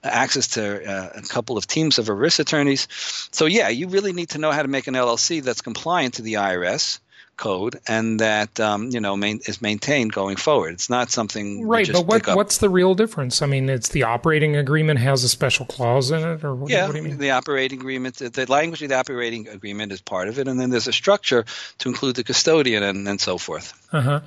access 0.03 0.47
to 0.49 0.61
a, 0.63 1.19
a 1.19 1.21
couple 1.21 1.57
of 1.57 1.67
teams 1.67 1.99
of 1.99 2.07
ERISA 2.07 2.39
attorneys. 2.39 2.87
So 3.31 3.45
yeah, 3.45 3.69
you 3.69 3.87
really 3.87 4.13
need 4.13 4.29
to 4.29 4.39
know 4.39 4.51
how 4.51 4.63
to 4.63 4.67
make 4.67 4.87
an 4.87 4.95
LLC 4.95 5.43
that's 5.43 5.61
compliant 5.61 6.15
to 6.15 6.21
the 6.23 6.33
IRS 6.33 6.99
code 7.39 7.79
and 7.87 8.19
that 8.19 8.59
um, 8.59 8.89
you 8.91 8.99
know 8.99 9.15
main, 9.15 9.39
is 9.45 9.61
maintained 9.61 10.13
going 10.13 10.35
forward. 10.35 10.73
It's 10.73 10.89
not 10.89 11.09
something 11.09 11.65
right. 11.65 11.89
But 11.91 12.05
what, 12.05 12.27
what's 12.35 12.59
the 12.59 12.69
real 12.69 12.93
difference? 12.93 13.41
I 13.41 13.47
mean, 13.47 13.69
it's 13.69 13.89
the 13.89 14.03
operating 14.03 14.55
agreement 14.55 14.99
has 14.99 15.23
a 15.23 15.29
special 15.29 15.65
clause 15.65 16.11
in 16.11 16.19
it, 16.19 16.43
or 16.43 16.53
what, 16.53 16.69
yeah, 16.69 16.85
what 16.85 16.91
do 16.91 16.97
you 16.99 17.03
mean? 17.05 17.17
The 17.17 17.31
operating 17.31 17.79
agreement, 17.79 18.17
the 18.17 18.45
language 18.47 18.83
of 18.83 18.89
the 18.89 18.95
operating 18.95 19.47
agreement 19.47 19.91
is 19.91 20.01
part 20.01 20.27
of 20.27 20.37
it, 20.37 20.47
and 20.47 20.59
then 20.59 20.69
there's 20.69 20.87
a 20.87 20.93
structure 20.93 21.45
to 21.79 21.89
include 21.89 22.15
the 22.17 22.23
custodian 22.23 22.83
and, 22.83 23.07
and 23.07 23.19
so 23.19 23.37
forth. 23.37 23.73
Uh 23.91 24.01
huh. 24.01 24.19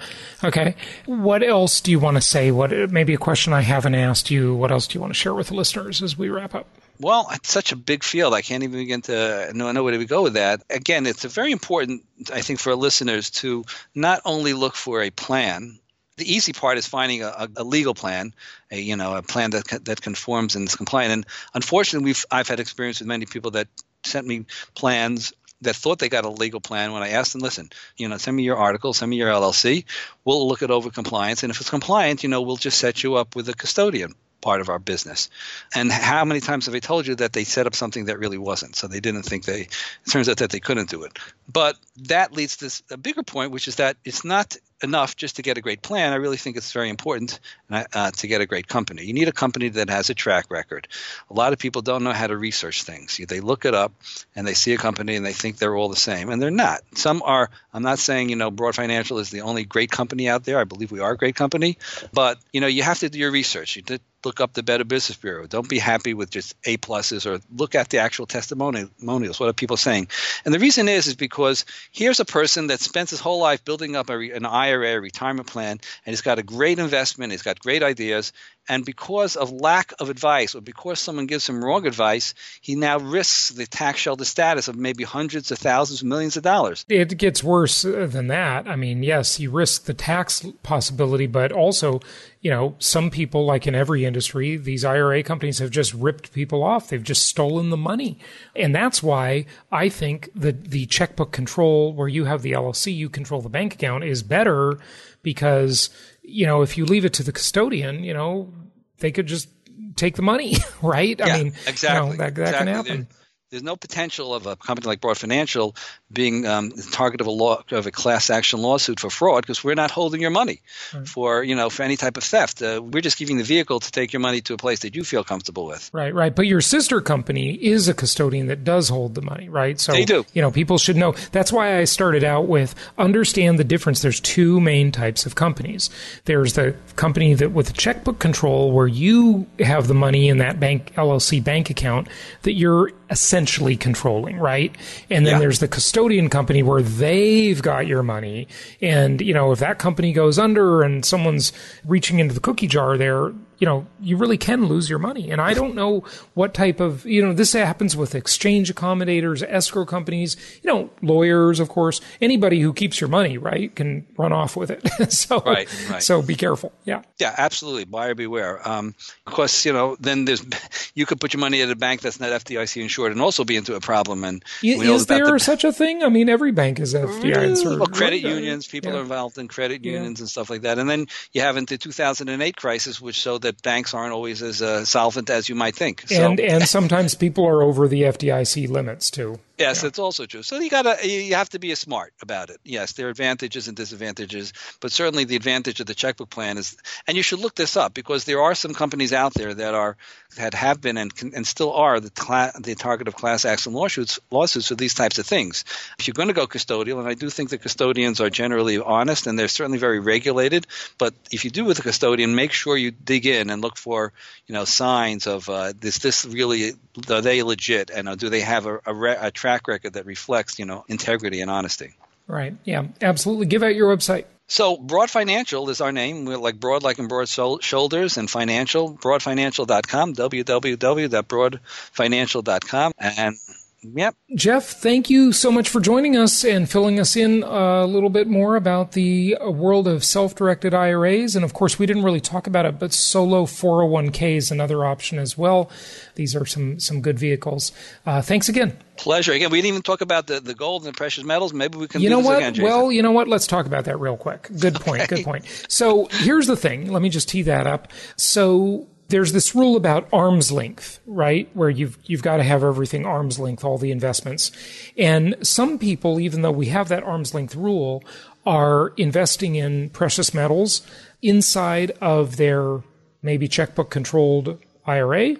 Okay. 0.42 0.74
What 1.06 1.42
else 1.42 1.80
do 1.80 1.90
you 1.90 2.00
want 2.00 2.16
to 2.16 2.22
say? 2.22 2.50
What 2.50 2.72
maybe 2.90 3.14
a 3.14 3.18
question 3.18 3.52
I 3.52 3.60
haven't 3.60 3.94
asked 3.94 4.30
you? 4.30 4.54
What 4.54 4.72
else 4.72 4.88
do 4.88 4.96
you 4.96 5.00
want 5.00 5.12
to 5.12 5.18
share 5.18 5.34
with 5.34 5.48
the 5.48 5.54
listeners 5.54 6.02
as 6.02 6.16
we 6.16 6.28
wrap 6.30 6.54
up? 6.54 6.66
Well, 7.00 7.28
it's 7.32 7.50
such 7.50 7.72
a 7.72 7.76
big 7.76 8.04
field. 8.04 8.34
I 8.34 8.42
can't 8.42 8.62
even 8.62 8.78
begin 8.78 9.02
to 9.02 9.50
know, 9.54 9.72
know 9.72 9.82
where 9.82 9.96
to 9.96 10.04
go 10.04 10.22
with 10.22 10.34
that. 10.34 10.62
Again, 10.70 11.06
it's 11.06 11.24
a 11.24 11.28
very 11.28 11.52
important, 11.52 12.04
I 12.32 12.42
think, 12.42 12.60
for 12.60 12.74
listeners 12.76 13.30
to 13.30 13.64
not 13.94 14.22
only 14.24 14.52
look 14.52 14.76
for 14.76 15.02
a 15.02 15.10
plan. 15.10 15.78
The 16.16 16.32
easy 16.32 16.52
part 16.52 16.78
is 16.78 16.86
finding 16.86 17.22
a, 17.22 17.48
a 17.56 17.64
legal 17.64 17.94
plan, 17.94 18.34
a 18.70 18.78
you 18.78 18.96
know 18.96 19.16
a 19.16 19.22
plan 19.22 19.50
that 19.52 19.84
that 19.86 20.02
conforms 20.02 20.54
and 20.54 20.68
is 20.68 20.76
compliant. 20.76 21.12
And 21.12 21.26
unfortunately, 21.54 22.04
we've 22.04 22.24
I've 22.30 22.48
had 22.48 22.60
experience 22.60 23.00
with 23.00 23.08
many 23.08 23.26
people 23.26 23.52
that 23.52 23.68
sent 24.04 24.26
me 24.26 24.44
plans 24.74 25.32
that 25.62 25.74
thought 25.74 25.98
they 25.98 26.08
got 26.08 26.24
a 26.24 26.28
legal 26.28 26.60
plan 26.60 26.92
when 26.92 27.02
I 27.02 27.10
asked 27.10 27.32
them, 27.32 27.40
listen, 27.40 27.70
you 27.96 28.08
know, 28.08 28.18
send 28.18 28.36
me 28.36 28.42
your 28.42 28.56
article, 28.56 28.92
send 28.92 29.10
me 29.10 29.16
your 29.16 29.30
LLC. 29.30 29.84
We'll 30.24 30.46
look 30.46 30.62
it 30.62 30.70
over 30.70 30.90
compliance. 30.90 31.42
And 31.42 31.50
if 31.50 31.60
it's 31.60 31.70
compliant, 31.70 32.22
you 32.22 32.28
know, 32.28 32.42
we'll 32.42 32.56
just 32.56 32.78
set 32.78 33.02
you 33.02 33.14
up 33.14 33.34
with 33.36 33.48
a 33.48 33.54
custodian 33.54 34.14
part 34.42 34.60
of 34.60 34.68
our 34.68 34.78
business. 34.78 35.30
And 35.74 35.90
how 35.90 36.24
many 36.26 36.40
times 36.40 36.66
have 36.66 36.74
I 36.74 36.80
told 36.80 37.06
you 37.06 37.14
that 37.14 37.32
they 37.32 37.44
set 37.44 37.66
up 37.66 37.74
something 37.74 38.06
that 38.06 38.18
really 38.18 38.38
wasn't? 38.38 38.76
So 38.76 38.88
they 38.88 39.00
didn't 39.00 39.22
think 39.22 39.44
they, 39.44 39.62
it 39.62 40.10
turns 40.10 40.28
out 40.28 40.38
that 40.38 40.50
they 40.50 40.60
couldn't 40.60 40.90
do 40.90 41.04
it. 41.04 41.18
But 41.50 41.76
that 42.08 42.32
leads 42.32 42.58
to 42.58 42.94
a 42.94 42.98
bigger 42.98 43.22
point, 43.22 43.52
which 43.52 43.68
is 43.68 43.76
that 43.76 43.96
it's 44.04 44.24
not 44.24 44.56
enough 44.82 45.16
just 45.16 45.36
to 45.36 45.42
get 45.42 45.58
a 45.58 45.60
great 45.60 45.82
plan. 45.82 46.12
I 46.12 46.16
really 46.16 46.36
think 46.36 46.56
it's 46.56 46.72
very 46.72 46.88
important 46.88 47.40
uh, 47.70 48.10
to 48.10 48.26
get 48.26 48.40
a 48.40 48.46
great 48.46 48.68
company. 48.68 49.04
You 49.04 49.12
need 49.12 49.28
a 49.28 49.32
company 49.32 49.68
that 49.70 49.90
has 49.90 50.10
a 50.10 50.14
track 50.14 50.46
record. 50.50 50.88
A 51.30 51.34
lot 51.34 51.52
of 51.52 51.58
people 51.58 51.82
don't 51.82 52.04
know 52.04 52.12
how 52.12 52.26
to 52.26 52.36
research 52.36 52.82
things. 52.82 53.20
They 53.28 53.40
look 53.40 53.64
it 53.64 53.74
up 53.74 53.92
and 54.34 54.46
they 54.46 54.54
see 54.54 54.74
a 54.74 54.78
company 54.78 55.16
and 55.16 55.24
they 55.24 55.32
think 55.32 55.58
they're 55.58 55.76
all 55.76 55.88
the 55.88 55.96
same, 55.96 56.30
and 56.30 56.40
they're 56.40 56.50
not. 56.50 56.80
Some 56.94 57.22
are. 57.22 57.50
I'm 57.72 57.82
not 57.82 57.98
saying 57.98 58.28
you 58.28 58.36
know 58.36 58.50
Broad 58.50 58.74
Financial 58.74 59.18
is 59.18 59.30
the 59.30 59.42
only 59.42 59.64
great 59.64 59.90
company 59.90 60.28
out 60.28 60.44
there. 60.44 60.58
I 60.58 60.64
believe 60.64 60.92
we 60.92 61.00
are 61.00 61.12
a 61.12 61.16
great 61.16 61.36
company, 61.36 61.78
but 62.12 62.38
you 62.52 62.60
know 62.60 62.66
you 62.66 62.82
have 62.82 62.98
to 63.00 63.08
do 63.08 63.18
your 63.18 63.30
research. 63.30 63.76
You 63.76 63.82
look 64.24 64.40
up 64.40 64.52
the 64.52 64.62
Better 64.62 64.84
Business 64.84 65.16
Bureau. 65.18 65.46
Don't 65.46 65.68
be 65.68 65.78
happy 65.78 66.14
with 66.14 66.30
just 66.30 66.54
A 66.64 66.76
pluses 66.76 67.26
or 67.26 67.40
look 67.54 67.74
at 67.74 67.88
the 67.88 67.98
actual 67.98 68.26
testimonials. 68.26 69.40
What 69.40 69.48
are 69.48 69.52
people 69.52 69.76
saying? 69.76 70.08
And 70.44 70.54
the 70.54 70.58
reason 70.58 70.88
is 70.88 71.06
is 71.06 71.14
because 71.14 71.64
here's 71.90 72.20
a 72.20 72.24
person 72.24 72.68
that 72.68 72.80
spends 72.80 73.10
his 73.10 73.20
whole 73.20 73.40
life 73.40 73.64
building 73.64 73.96
up 73.96 74.10
a, 74.10 74.18
an 74.30 74.46
IRA, 74.46 74.71
a 74.80 75.00
retirement 75.00 75.46
plan, 75.46 75.72
and 75.72 76.12
he's 76.12 76.22
got 76.22 76.38
a 76.38 76.42
great 76.42 76.78
investment. 76.78 77.32
He's 77.32 77.42
got 77.42 77.58
great 77.60 77.82
ideas, 77.82 78.32
and 78.68 78.84
because 78.84 79.34
of 79.36 79.50
lack 79.50 79.92
of 79.98 80.08
advice 80.08 80.54
or 80.54 80.60
because 80.60 81.00
someone 81.00 81.26
gives 81.26 81.48
him 81.48 81.64
wrong 81.64 81.86
advice, 81.86 82.32
he 82.60 82.76
now 82.76 82.98
risks 82.98 83.50
the 83.50 83.66
tax 83.66 83.98
shelter 83.98 84.24
status 84.24 84.68
of 84.68 84.76
maybe 84.76 85.02
hundreds 85.02 85.50
of 85.50 85.58
thousands, 85.58 86.04
millions 86.04 86.36
of 86.36 86.44
dollars. 86.44 86.84
It 86.88 87.18
gets 87.18 87.42
worse 87.42 87.84
uh, 87.84 88.06
than 88.08 88.28
that. 88.28 88.68
I 88.68 88.76
mean, 88.76 89.02
yes, 89.02 89.36
he 89.36 89.48
risks 89.48 89.84
the 89.84 89.94
tax 89.94 90.46
possibility, 90.62 91.26
but 91.26 91.50
also, 91.50 92.00
you 92.40 92.50
know, 92.50 92.76
some 92.78 93.10
people, 93.10 93.44
like 93.44 93.66
in 93.66 93.74
every 93.74 94.04
industry, 94.04 94.56
these 94.56 94.84
IRA 94.84 95.24
companies 95.24 95.58
have 95.58 95.70
just 95.70 95.92
ripped 95.94 96.32
people 96.32 96.62
off. 96.62 96.88
They've 96.88 97.02
just 97.02 97.26
stolen 97.26 97.70
the 97.70 97.76
money. 97.76 98.18
And 98.54 98.74
that's 98.74 99.02
why 99.02 99.46
I 99.72 99.88
think 99.88 100.30
that 100.36 100.70
the 100.70 100.86
checkbook 100.86 101.32
control, 101.32 101.92
where 101.92 102.08
you 102.08 102.26
have 102.26 102.42
the 102.42 102.52
LLC, 102.52 102.94
you 102.94 103.08
control 103.08 103.40
the 103.40 103.48
bank 103.48 103.74
account, 103.74 104.04
is 104.04 104.22
better 104.22 104.78
because 105.22 105.90
you 106.22 106.46
know, 106.46 106.62
if 106.62 106.78
you 106.78 106.84
leave 106.84 107.04
it 107.04 107.12
to 107.14 107.22
the 107.22 107.32
custodian, 107.32 108.04
you 108.04 108.14
know, 108.14 108.52
they 108.98 109.10
could 109.10 109.26
just 109.26 109.48
take 109.96 110.16
the 110.16 110.22
money, 110.22 110.56
right? 110.82 111.18
Yeah, 111.18 111.26
I 111.26 111.42
mean, 111.42 111.52
exactly. 111.66 112.12
You 112.12 112.16
know, 112.16 112.24
that, 112.24 112.34
that 112.34 112.42
exactly. 112.42 112.58
can 112.58 112.66
happen. 112.74 112.96
There, 113.10 113.18
there's 113.52 113.62
no 113.62 113.76
potential 113.76 114.34
of 114.34 114.46
a 114.46 114.56
company 114.56 114.86
like 114.86 115.02
Broad 115.02 115.18
Financial 115.18 115.76
being 116.10 116.46
um, 116.46 116.70
the 116.70 116.88
target 116.90 117.20
of 117.20 117.26
a 117.26 117.30
law 117.30 117.62
of 117.70 117.86
a 117.86 117.90
class 117.90 118.30
action 118.30 118.62
lawsuit 118.62 118.98
for 118.98 119.10
fraud 119.10 119.42
because 119.42 119.62
we're 119.62 119.74
not 119.74 119.90
holding 119.90 120.22
your 120.22 120.30
money 120.30 120.62
right. 120.94 121.06
for 121.06 121.44
you 121.44 121.54
know 121.54 121.68
for 121.68 121.82
any 121.82 121.98
type 121.98 122.16
of 122.16 122.24
theft. 122.24 122.62
Uh, 122.62 122.80
we're 122.82 123.02
just 123.02 123.18
giving 123.18 123.36
the 123.36 123.44
vehicle 123.44 123.78
to 123.78 123.92
take 123.92 124.12
your 124.12 124.20
money 124.20 124.40
to 124.40 124.54
a 124.54 124.56
place 124.56 124.80
that 124.80 124.96
you 124.96 125.04
feel 125.04 125.22
comfortable 125.22 125.66
with. 125.66 125.90
Right, 125.92 126.14
right. 126.14 126.34
But 126.34 126.46
your 126.46 126.62
sister 126.62 127.02
company 127.02 127.52
is 127.52 127.88
a 127.88 127.94
custodian 127.94 128.46
that 128.46 128.64
does 128.64 128.88
hold 128.88 129.14
the 129.14 129.22
money, 129.22 129.50
right? 129.50 129.78
So 129.78 129.92
they 129.92 130.06
do. 130.06 130.24
You 130.32 130.40
know, 130.40 130.50
people 130.50 130.78
should 130.78 130.96
know. 130.96 131.14
That's 131.32 131.52
why 131.52 131.78
I 131.78 131.84
started 131.84 132.24
out 132.24 132.48
with 132.48 132.74
understand 132.96 133.58
the 133.58 133.64
difference. 133.64 134.00
There's 134.00 134.20
two 134.20 134.60
main 134.62 134.92
types 134.92 135.26
of 135.26 135.34
companies. 135.34 135.90
There's 136.24 136.54
the 136.54 136.74
company 136.96 137.34
that 137.34 137.52
with 137.52 137.68
a 137.68 137.74
checkbook 137.74 138.18
control 138.18 138.72
where 138.72 138.86
you 138.86 139.46
have 139.58 139.88
the 139.88 139.94
money 139.94 140.30
in 140.30 140.38
that 140.38 140.58
bank 140.58 140.94
LLC 140.94 141.44
bank 141.44 141.68
account 141.68 142.08
that 142.42 142.54
you're 142.54 142.92
essentially 143.12 143.76
controlling, 143.76 144.38
right? 144.38 144.74
And 145.10 145.26
then 145.26 145.34
yeah. 145.34 145.38
there's 145.38 145.58
the 145.58 145.68
custodian 145.68 146.30
company 146.30 146.62
where 146.62 146.80
they've 146.80 147.60
got 147.60 147.86
your 147.86 148.02
money. 148.02 148.48
And, 148.80 149.20
you 149.20 149.34
know, 149.34 149.52
if 149.52 149.58
that 149.58 149.78
company 149.78 150.14
goes 150.14 150.38
under 150.38 150.82
and 150.82 151.04
someone's 151.04 151.52
reaching 151.84 152.18
into 152.20 152.32
the 152.32 152.40
cookie 152.40 152.66
jar 152.66 152.96
there, 152.96 153.32
you 153.62 153.66
know, 153.66 153.86
you 154.00 154.16
really 154.16 154.38
can 154.38 154.66
lose 154.66 154.90
your 154.90 154.98
money. 154.98 155.30
And 155.30 155.40
I 155.40 155.54
don't 155.54 155.76
know 155.76 156.02
what 156.34 156.52
type 156.52 156.80
of, 156.80 157.06
you 157.06 157.24
know, 157.24 157.32
this 157.32 157.52
happens 157.52 157.96
with 157.96 158.16
exchange 158.16 158.74
accommodators, 158.74 159.40
escrow 159.48 159.86
companies, 159.86 160.36
you 160.64 160.68
know, 160.68 160.90
lawyers, 161.00 161.60
of 161.60 161.68
course, 161.68 162.00
anybody 162.20 162.58
who 162.58 162.72
keeps 162.72 163.00
your 163.00 163.06
money, 163.06 163.38
right, 163.38 163.72
can 163.76 164.04
run 164.18 164.32
off 164.32 164.56
with 164.56 164.72
it. 164.72 165.12
so, 165.12 165.38
right, 165.42 165.68
right. 165.88 166.02
so 166.02 166.22
be 166.22 166.34
careful. 166.34 166.72
Yeah. 166.84 167.02
Yeah, 167.20 167.36
absolutely. 167.38 167.84
Buyer 167.84 168.16
beware. 168.16 168.68
Um, 168.68 168.96
of 169.28 169.32
course, 169.32 169.64
you 169.64 169.72
know, 169.72 169.96
then 170.00 170.24
there's, 170.24 170.44
you 170.96 171.06
could 171.06 171.20
put 171.20 171.32
your 171.32 171.40
money 171.40 171.62
at 171.62 171.70
a 171.70 171.76
bank 171.76 172.00
that's 172.00 172.18
not 172.18 172.30
FDIC 172.30 172.82
insured 172.82 173.12
and 173.12 173.20
also 173.20 173.44
be 173.44 173.54
into 173.54 173.76
a 173.76 173.80
problem. 173.80 174.24
And 174.24 174.42
is 174.64 175.06
there 175.06 175.30
the, 175.30 175.38
such 175.38 175.62
a 175.62 175.72
thing? 175.72 176.02
I 176.02 176.08
mean, 176.08 176.28
every 176.28 176.50
bank 176.50 176.80
is 176.80 176.94
FDIC 176.94 177.50
insured. 177.50 177.78
Well, 177.78 177.86
credit 177.86 178.22
unions, 178.22 178.66
people 178.66 178.90
yeah. 178.90 178.98
are 178.98 179.02
involved 179.02 179.38
in 179.38 179.46
credit 179.46 179.84
unions 179.84 180.18
yeah. 180.18 180.24
and 180.24 180.28
stuff 180.28 180.50
like 180.50 180.62
that. 180.62 180.80
And 180.80 180.90
then 180.90 181.06
you 181.30 181.42
have 181.42 181.56
into 181.56 181.78
2008 181.78 182.56
crisis, 182.56 183.00
which 183.00 183.14
showed 183.14 183.42
that 183.42 183.51
that 183.52 183.62
banks 183.62 183.94
aren't 183.94 184.12
always 184.12 184.42
as 184.42 184.62
uh, 184.62 184.84
solvent 184.84 185.30
as 185.30 185.48
you 185.48 185.54
might 185.54 185.76
think. 185.76 186.04
So. 186.06 186.30
And 186.30 186.40
and 186.40 186.68
sometimes 186.68 187.14
people 187.14 187.46
are 187.46 187.62
over 187.62 187.86
the 187.88 188.02
FDIC 188.02 188.68
limits 188.68 189.10
too. 189.10 189.38
Yes, 189.62 189.78
yeah. 189.78 189.82
that's 189.82 189.98
also 189.98 190.26
true. 190.26 190.42
So 190.42 190.58
you 190.58 190.70
gotta 190.70 190.96
you 191.06 191.34
have 191.34 191.48
to 191.50 191.58
be 191.58 191.74
smart 191.74 192.12
about 192.20 192.50
it. 192.50 192.58
Yes, 192.64 192.92
there 192.94 193.06
are 193.06 193.10
advantages 193.10 193.68
and 193.68 193.76
disadvantages, 193.76 194.52
but 194.80 194.90
certainly 194.90 195.24
the 195.24 195.36
advantage 195.36 195.78
of 195.80 195.86
the 195.86 195.94
checkbook 195.94 196.30
plan 196.30 196.58
is, 196.58 196.76
and 197.06 197.16
you 197.16 197.22
should 197.22 197.38
look 197.38 197.54
this 197.54 197.76
up 197.76 197.94
because 197.94 198.24
there 198.24 198.42
are 198.42 198.54
some 198.54 198.74
companies 198.74 199.12
out 199.12 199.34
there 199.34 199.54
that 199.54 199.74
are 199.74 199.96
that 200.36 200.54
have 200.54 200.80
been 200.80 200.96
and 200.96 201.12
and 201.34 201.46
still 201.46 201.72
are 201.72 202.00
the 202.00 202.10
cla- 202.10 202.52
the 202.58 202.74
target 202.74 203.06
of 203.08 203.14
class 203.14 203.44
action 203.44 203.72
lawsuits 203.72 204.18
lawsuits 204.30 204.68
for 204.68 204.74
these 204.74 204.94
types 204.94 205.18
of 205.18 205.26
things. 205.26 205.64
If 205.98 206.08
you're 206.08 206.14
going 206.14 206.28
to 206.28 206.34
go 206.34 206.46
custodial, 206.46 206.98
and 206.98 207.08
I 207.08 207.14
do 207.14 207.30
think 207.30 207.50
the 207.50 207.58
custodians 207.58 208.20
are 208.20 208.30
generally 208.30 208.78
honest 208.78 209.26
and 209.26 209.38
they're 209.38 209.48
certainly 209.48 209.78
very 209.78 210.00
regulated, 210.00 210.66
but 210.98 211.14
if 211.30 211.44
you 211.44 211.50
do 211.50 211.64
with 211.64 211.78
a 211.78 211.82
custodian, 211.82 212.34
make 212.34 212.52
sure 212.52 212.76
you 212.76 212.90
dig 212.90 213.26
in 213.26 213.50
and 213.50 213.62
look 213.62 213.76
for 213.76 214.12
you 214.46 214.54
know 214.54 214.64
signs 214.64 215.26
of 215.26 215.48
uh, 215.48 215.72
this 215.78 215.98
this 215.98 216.24
really 216.24 216.72
are 217.08 217.20
they 217.20 217.42
legit 217.42 217.90
and 217.90 218.08
uh, 218.08 218.14
do 218.14 218.28
they 218.28 218.40
have 218.40 218.66
a, 218.66 218.80
a, 218.86 218.94
re- 218.94 219.16
a 219.20 219.30
track 219.30 219.51
record 219.68 219.94
that 219.94 220.06
reflects 220.06 220.58
you 220.58 220.64
know 220.64 220.84
integrity 220.88 221.40
and 221.40 221.50
honesty. 221.50 221.94
Right. 222.26 222.54
Yeah. 222.64 222.86
Absolutely. 223.00 223.46
Give 223.46 223.62
out 223.62 223.74
your 223.74 223.94
website. 223.94 224.24
So 224.46 224.76
Broad 224.76 225.10
Financial 225.10 225.70
is 225.70 225.80
our 225.80 225.92
name. 225.92 226.26
We're 226.26 226.36
like 226.36 226.60
broad, 226.60 226.82
like 226.82 226.98
in 226.98 227.08
broad 227.08 227.28
shoulders, 227.28 228.18
and 228.18 228.30
financial. 228.30 228.94
Broadfinancial.com. 228.94 230.14
www.broadfinancial.com. 230.14 232.92
And 232.98 233.36
Yep. 233.82 234.14
Jeff, 234.36 234.64
thank 234.64 235.10
you 235.10 235.32
so 235.32 235.50
much 235.50 235.68
for 235.68 235.80
joining 235.80 236.16
us 236.16 236.44
and 236.44 236.70
filling 236.70 237.00
us 237.00 237.16
in 237.16 237.42
a 237.42 237.84
little 237.84 238.10
bit 238.10 238.28
more 238.28 238.54
about 238.54 238.92
the 238.92 239.36
world 239.44 239.88
of 239.88 240.04
self 240.04 240.36
directed 240.36 240.72
IRAs. 240.72 241.34
And 241.34 241.44
of 241.44 241.52
course, 241.52 241.78
we 241.78 241.86
didn't 241.86 242.04
really 242.04 242.20
talk 242.20 242.46
about 242.46 242.64
it, 242.64 242.78
but 242.78 242.92
solo 242.92 243.44
401k 243.44 244.36
is 244.36 244.50
another 244.52 244.84
option 244.84 245.18
as 245.18 245.36
well. 245.36 245.68
These 246.14 246.36
are 246.36 246.46
some, 246.46 246.78
some 246.78 247.00
good 247.00 247.18
vehicles. 247.18 247.72
Uh, 248.06 248.22
thanks 248.22 248.48
again. 248.48 248.76
Pleasure. 248.96 249.32
Again, 249.32 249.50
we 249.50 249.58
didn't 249.58 249.68
even 249.68 249.82
talk 249.82 250.00
about 250.00 250.28
the, 250.28 250.38
the 250.38 250.54
gold 250.54 250.84
and 250.84 250.94
the 250.94 250.96
precious 250.96 251.24
metals. 251.24 251.52
Maybe 251.52 251.76
we 251.76 251.88
can 251.88 252.02
you 252.02 252.10
know 252.10 252.20
what? 252.20 252.38
Again, 252.38 252.62
well, 252.62 252.92
you 252.92 253.02
know 253.02 253.10
what? 253.10 253.26
Let's 253.26 253.48
talk 253.48 253.66
about 253.66 253.86
that 253.86 253.98
real 253.98 254.16
quick. 254.16 254.48
Good 254.60 254.74
point. 254.80 255.02
okay. 255.02 255.16
Good 255.16 255.24
point. 255.24 255.44
So 255.68 256.06
here's 256.10 256.46
the 256.46 256.56
thing. 256.56 256.92
Let 256.92 257.02
me 257.02 257.08
just 257.08 257.28
tee 257.28 257.42
that 257.42 257.66
up. 257.66 257.92
So 258.16 258.86
there's 259.12 259.32
this 259.32 259.54
rule 259.54 259.76
about 259.76 260.08
arm's 260.12 260.50
length, 260.50 260.98
right? 261.06 261.48
Where 261.54 261.70
you've 261.70 261.98
you've 262.04 262.22
got 262.22 262.38
to 262.38 262.42
have 262.42 262.64
everything 262.64 263.06
arm's 263.06 263.38
length, 263.38 263.62
all 263.62 263.78
the 263.78 263.92
investments. 263.92 264.50
And 264.98 265.36
some 265.42 265.78
people, 265.78 266.18
even 266.18 266.42
though 266.42 266.50
we 266.50 266.66
have 266.66 266.88
that 266.88 267.04
arm's 267.04 267.34
length 267.34 267.54
rule, 267.54 268.02
are 268.44 268.88
investing 268.96 269.54
in 269.54 269.90
precious 269.90 270.34
metals 270.34 270.82
inside 271.20 271.92
of 272.00 272.36
their 272.36 272.82
maybe 273.22 273.46
checkbook 273.46 273.90
controlled 273.90 274.58
IRA 274.84 275.36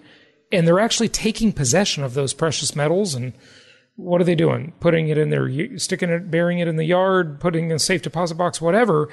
and 0.53 0.69
they're 0.69 0.79
actually 0.79 1.09
taking 1.09 1.53
possession 1.53 2.05
of 2.05 2.15
those 2.15 2.35
precious 2.35 2.77
metals 2.77 3.15
and 3.15 3.33
what 3.97 4.21
are 4.21 4.25
they 4.25 4.35
doing? 4.35 4.73
Putting 4.81 5.09
it 5.09 5.19
in 5.19 5.31
their, 5.31 5.79
sticking 5.79 6.11
it, 6.11 6.31
burying 6.31 6.61
it 6.61 6.69
in 6.69 6.77
the 6.77 6.85
yard, 6.85 7.41
putting 7.41 7.67
in 7.67 7.77
a 7.77 7.79
safe 7.79 8.03
deposit 8.03 8.37
box, 8.37 8.61
whatever. 8.61 9.09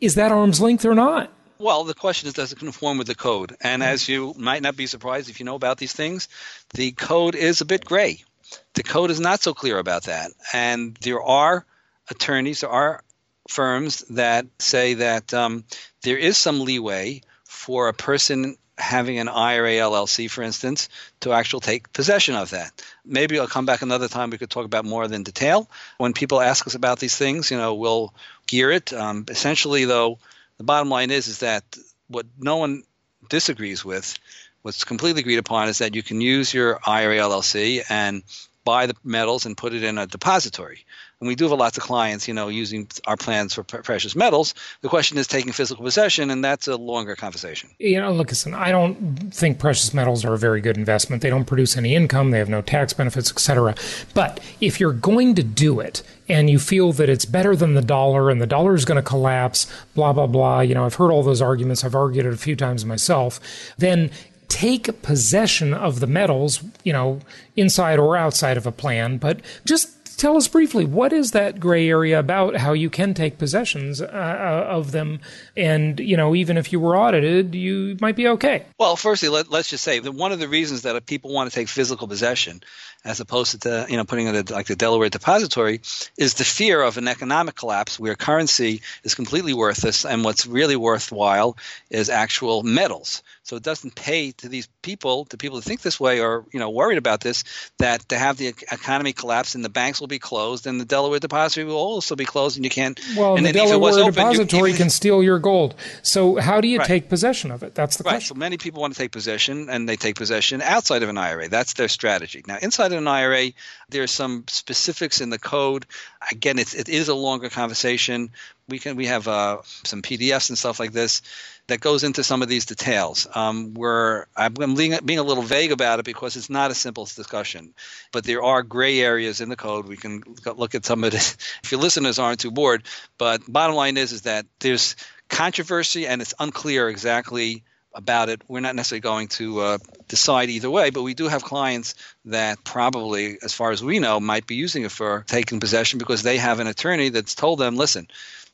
Is 0.00 0.14
that 0.14 0.32
arm's 0.32 0.60
length 0.60 0.84
or 0.84 0.94
not? 0.94 1.32
Well, 1.60 1.84
the 1.84 1.92
question 1.92 2.26
is, 2.26 2.32
does 2.32 2.52
it 2.52 2.58
conform 2.58 2.96
with 2.96 3.06
the 3.06 3.14
code? 3.14 3.54
And 3.60 3.82
as 3.82 4.08
you 4.08 4.32
might 4.38 4.62
not 4.62 4.76
be 4.76 4.86
surprised 4.86 5.28
if 5.28 5.40
you 5.40 5.44
know 5.44 5.56
about 5.56 5.76
these 5.76 5.92
things, 5.92 6.26
the 6.72 6.92
code 6.92 7.34
is 7.34 7.60
a 7.60 7.66
bit 7.66 7.84
gray. 7.84 8.24
The 8.72 8.82
code 8.82 9.10
is 9.10 9.20
not 9.20 9.42
so 9.42 9.52
clear 9.52 9.76
about 9.76 10.04
that. 10.04 10.30
And 10.54 10.96
there 11.02 11.22
are 11.22 11.66
attorneys, 12.08 12.62
there 12.62 12.70
are 12.70 13.04
firms 13.46 13.98
that 14.08 14.46
say 14.58 14.94
that 14.94 15.34
um, 15.34 15.64
there 16.00 16.16
is 16.16 16.38
some 16.38 16.60
leeway 16.60 17.20
for 17.44 17.88
a 17.88 17.92
person 17.92 18.56
having 18.78 19.18
an 19.18 19.28
IRA 19.28 19.72
LLC, 19.72 20.30
for 20.30 20.40
instance, 20.40 20.88
to 21.20 21.34
actually 21.34 21.60
take 21.60 21.92
possession 21.92 22.36
of 22.36 22.48
that. 22.50 22.72
Maybe 23.04 23.38
I'll 23.38 23.46
come 23.46 23.66
back 23.66 23.82
another 23.82 24.08
time. 24.08 24.30
We 24.30 24.38
could 24.38 24.48
talk 24.48 24.64
about 24.64 24.86
more 24.86 25.04
in 25.04 25.24
detail. 25.24 25.68
When 25.98 26.14
people 26.14 26.40
ask 26.40 26.66
us 26.66 26.74
about 26.74 27.00
these 27.00 27.18
things, 27.18 27.50
you 27.50 27.58
know, 27.58 27.74
we'll 27.74 28.14
gear 28.46 28.70
it. 28.70 28.94
Um, 28.94 29.26
essentially, 29.28 29.84
though, 29.84 30.18
the 30.60 30.64
bottom 30.64 30.90
line 30.90 31.10
is 31.10 31.26
is 31.26 31.38
that 31.38 31.64
what 32.08 32.26
no 32.38 32.58
one 32.58 32.82
disagrees 33.30 33.82
with, 33.82 34.18
what's 34.60 34.84
completely 34.84 35.22
agreed 35.22 35.38
upon, 35.38 35.68
is 35.68 35.78
that 35.78 35.94
you 35.94 36.02
can 36.02 36.20
use 36.20 36.52
your 36.52 36.78
IRA 36.86 37.16
LLC 37.16 37.82
and 37.88 38.22
buy 38.62 38.84
the 38.84 38.94
metals 39.02 39.46
and 39.46 39.56
put 39.56 39.72
it 39.72 39.82
in 39.82 39.96
a 39.96 40.06
depository 40.06 40.84
we 41.28 41.34
do 41.34 41.48
have 41.48 41.58
lots 41.58 41.76
of 41.76 41.82
clients, 41.82 42.26
you 42.26 42.34
know, 42.34 42.48
using 42.48 42.88
our 43.06 43.16
plans 43.16 43.54
for 43.54 43.62
precious 43.62 44.16
metals. 44.16 44.54
The 44.80 44.88
question 44.88 45.18
is 45.18 45.26
taking 45.26 45.52
physical 45.52 45.84
possession, 45.84 46.30
and 46.30 46.42
that's 46.42 46.66
a 46.66 46.76
longer 46.76 47.14
conversation. 47.14 47.70
You 47.78 48.00
know, 48.00 48.12
look, 48.12 48.28
listen, 48.28 48.54
I 48.54 48.70
don't 48.70 49.32
think 49.32 49.58
precious 49.58 49.92
metals 49.92 50.24
are 50.24 50.32
a 50.32 50.38
very 50.38 50.60
good 50.60 50.76
investment. 50.76 51.22
They 51.22 51.30
don't 51.30 51.44
produce 51.44 51.76
any 51.76 51.94
income, 51.94 52.30
they 52.30 52.38
have 52.38 52.48
no 52.48 52.62
tax 52.62 52.92
benefits, 52.92 53.30
etc. 53.30 53.74
But 54.14 54.40
if 54.60 54.80
you're 54.80 54.92
going 54.92 55.34
to 55.34 55.42
do 55.42 55.80
it, 55.80 56.02
and 56.28 56.48
you 56.48 56.60
feel 56.60 56.92
that 56.92 57.08
it's 57.08 57.24
better 57.24 57.56
than 57.56 57.74
the 57.74 57.82
dollar 57.82 58.30
and 58.30 58.40
the 58.40 58.46
dollar 58.46 58.76
is 58.76 58.84
going 58.84 58.96
to 58.96 59.02
collapse, 59.02 59.66
blah, 59.96 60.12
blah, 60.12 60.28
blah. 60.28 60.60
You 60.60 60.74
know, 60.74 60.84
I've 60.84 60.94
heard 60.94 61.10
all 61.10 61.24
those 61.24 61.42
arguments. 61.42 61.82
I've 61.82 61.96
argued 61.96 62.24
it 62.24 62.32
a 62.32 62.36
few 62.36 62.54
times 62.54 62.84
myself. 62.84 63.40
Then 63.78 64.12
take 64.46 65.02
possession 65.02 65.74
of 65.74 65.98
the 65.98 66.06
metals, 66.06 66.62
you 66.84 66.92
know, 66.92 67.18
inside 67.56 67.98
or 67.98 68.16
outside 68.16 68.56
of 68.56 68.64
a 68.64 68.72
plan, 68.72 69.16
but 69.16 69.40
just 69.64 69.99
tell 70.20 70.36
us 70.36 70.46
briefly 70.46 70.84
what 70.84 71.12
is 71.12 71.30
that 71.30 71.58
gray 71.58 71.88
area 71.88 72.18
about 72.18 72.54
how 72.54 72.72
you 72.74 72.90
can 72.90 73.14
take 73.14 73.38
possessions 73.38 74.02
uh, 74.02 74.04
uh, 74.04 74.66
of 74.68 74.92
them? 74.92 75.20
And 75.56 75.98
you 75.98 76.16
know 76.16 76.34
even 76.34 76.58
if 76.58 76.72
you 76.72 76.78
were 76.78 76.96
audited 76.96 77.54
you 77.54 77.96
might 78.00 78.16
be 78.16 78.28
okay. 78.28 78.66
Well 78.78 78.96
firstly 78.96 79.30
let, 79.30 79.52
us 79.52 79.68
just 79.68 79.82
say 79.82 79.98
that 79.98 80.12
one 80.12 80.32
of 80.32 80.38
the 80.38 80.48
reasons 80.48 80.82
that 80.82 81.06
people 81.06 81.32
want 81.32 81.50
to 81.50 81.54
take 81.54 81.68
physical 81.68 82.06
possession 82.06 82.62
as 83.04 83.20
opposed 83.20 83.62
to 83.62 83.86
you 83.88 83.96
know 83.96 84.04
putting 84.04 84.26
it 84.26 84.50
like 84.50 84.66
the 84.66 84.76
delaware 84.76 85.08
depository 85.08 85.80
is 86.18 86.34
the 86.34 86.44
fear 86.44 86.82
of 86.82 86.98
an 86.98 87.08
economic 87.08 87.54
collapse 87.54 87.98
where 87.98 88.14
currency 88.14 88.82
is 89.02 89.14
completely 89.14 89.54
worthless 89.54 90.04
and 90.04 90.22
what's 90.22 90.46
really 90.46 90.76
worthwhile 90.76 91.56
is 91.88 92.10
actual 92.10 92.62
metals 92.62 93.22
so 93.50 93.56
it 93.56 93.64
doesn't 93.64 93.96
pay 93.96 94.30
to 94.30 94.48
these 94.48 94.68
people, 94.80 95.24
to 95.24 95.36
people 95.36 95.58
who 95.58 95.60
think 95.60 95.82
this 95.82 95.98
way 95.98 96.20
or 96.20 96.44
you 96.52 96.60
know 96.60 96.70
worried 96.70 96.98
about 96.98 97.20
this, 97.20 97.42
that 97.78 98.08
to 98.10 98.16
have 98.16 98.36
the 98.36 98.46
economy 98.46 99.12
collapse 99.12 99.56
and 99.56 99.64
the 99.64 99.68
banks 99.68 99.98
will 99.98 100.06
be 100.06 100.20
closed 100.20 100.68
and 100.68 100.80
the 100.80 100.84
Delaware 100.84 101.18
depository 101.18 101.66
will 101.66 101.74
also 101.74 102.14
be 102.14 102.24
closed 102.24 102.56
and 102.56 102.64
you 102.64 102.70
can't. 102.70 103.00
Well, 103.16 103.36
and 103.36 103.44
the 103.44 103.52
Delaware 103.52 103.92
open, 103.94 104.14
depository 104.14 104.72
can 104.74 104.88
steal 104.88 105.20
your 105.20 105.40
gold. 105.40 105.74
So 106.02 106.36
how 106.36 106.60
do 106.60 106.68
you 106.68 106.78
right. 106.78 106.86
take 106.86 107.08
possession 107.08 107.50
of 107.50 107.64
it? 107.64 107.74
That's 107.74 107.96
the 107.96 108.04
right. 108.04 108.12
question. 108.12 108.36
So 108.36 108.38
many 108.38 108.56
people 108.56 108.82
want 108.82 108.94
to 108.94 108.98
take 109.00 109.10
possession 109.10 109.68
and 109.68 109.88
they 109.88 109.96
take 109.96 110.14
possession 110.14 110.62
outside 110.62 111.02
of 111.02 111.08
an 111.08 111.18
IRA. 111.18 111.48
That's 111.48 111.72
their 111.72 111.88
strategy. 111.88 112.44
Now 112.46 112.58
inside 112.62 112.92
of 112.92 112.98
an 112.98 113.08
IRA, 113.08 113.50
there's 113.88 114.12
some 114.12 114.44
specifics 114.46 115.20
in 115.20 115.30
the 115.30 115.40
code. 115.40 115.86
Again, 116.30 116.60
it's, 116.60 116.74
it 116.74 116.88
is 116.88 117.08
a 117.08 117.14
longer 117.14 117.48
conversation. 117.48 118.30
We 118.70 118.78
can 118.78 118.96
we 118.96 119.06
have 119.06 119.28
uh, 119.28 119.58
some 119.84 120.02
PDFs 120.02 120.48
and 120.48 120.58
stuff 120.58 120.80
like 120.80 120.92
this 120.92 121.22
that 121.66 121.80
goes 121.80 122.02
into 122.02 122.24
some 122.24 122.42
of 122.42 122.48
these 122.48 122.66
details. 122.66 123.26
Um, 123.34 123.74
where 123.74 124.26
I'm 124.36 124.54
being, 124.54 124.98
being 125.04 125.18
a 125.18 125.22
little 125.22 125.42
vague 125.42 125.72
about 125.72 126.00
it 126.00 126.04
because 126.04 126.36
it's 126.36 126.50
not 126.50 126.70
a 126.70 126.74
simple 126.74 127.04
discussion, 127.04 127.74
but 128.12 128.24
there 128.24 128.42
are 128.42 128.62
gray 128.62 129.00
areas 129.00 129.40
in 129.40 129.48
the 129.48 129.56
code. 129.56 129.86
We 129.86 129.96
can 129.96 130.22
look 130.44 130.74
at 130.74 130.84
some 130.84 131.04
of 131.04 131.14
it 131.14 131.36
if 131.62 131.70
your 131.70 131.80
listeners 131.80 132.18
aren't 132.18 132.40
too 132.40 132.50
bored. 132.50 132.84
But 133.18 133.42
bottom 133.50 133.76
line 133.76 133.96
is 133.96 134.12
is 134.12 134.22
that 134.22 134.46
there's 134.58 134.96
controversy 135.28 136.06
and 136.06 136.20
it's 136.20 136.34
unclear 136.38 136.88
exactly 136.88 137.62
about 137.94 138.28
it. 138.28 138.42
We're 138.48 138.60
not 138.60 138.76
necessarily 138.76 139.00
going 139.00 139.28
to 139.28 139.60
uh, 139.60 139.78
decide 140.08 140.50
either 140.50 140.70
way, 140.70 140.90
but 140.90 141.02
we 141.02 141.14
do 141.14 141.28
have 141.28 141.42
clients 141.42 141.94
that 142.26 142.62
probably, 142.64 143.38
as 143.42 143.52
far 143.52 143.70
as 143.70 143.82
we 143.82 143.98
know, 143.98 144.20
might 144.20 144.46
be 144.46 144.54
using 144.54 144.84
it 144.84 144.92
for 144.92 145.24
taking 145.26 145.60
possession 145.60 145.98
because 145.98 146.22
they 146.22 146.36
have 146.36 146.60
an 146.60 146.66
attorney 146.66 147.08
that's 147.08 147.34
told 147.34 147.58
them, 147.58 147.76
listen, 147.76 148.08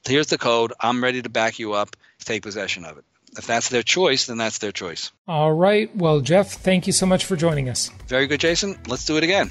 here's 0.07 0.29
the 0.29 0.39
code. 0.39 0.73
I'm 0.81 1.03
ready 1.03 1.23
to 1.23 1.29
back 1.29 1.59
you 1.59 1.73
up. 1.75 1.97
Take 2.25 2.43
possession 2.43 2.85
of 2.85 2.99
it. 2.99 3.05
If 3.39 3.47
that's 3.47 3.69
their 3.69 3.83
choice, 3.83 4.27
then 4.27 4.39
that's 4.39 4.59
their 4.59 4.73
choice. 4.73 5.13
All 5.29 5.53
right. 5.53 5.95
Well, 5.95 6.21
Jeff, 6.21 6.53
thank 6.53 6.87
you 6.87 6.93
so 6.93 7.07
much 7.07 7.25
for 7.25 7.37
joining 7.37 7.69
us. 7.69 7.91
Very 8.07 8.27
good, 8.27 8.41
Jason. 8.41 8.79
Let's 8.89 9.05
do 9.05 9.17
it 9.17 9.25
again. 9.25 9.51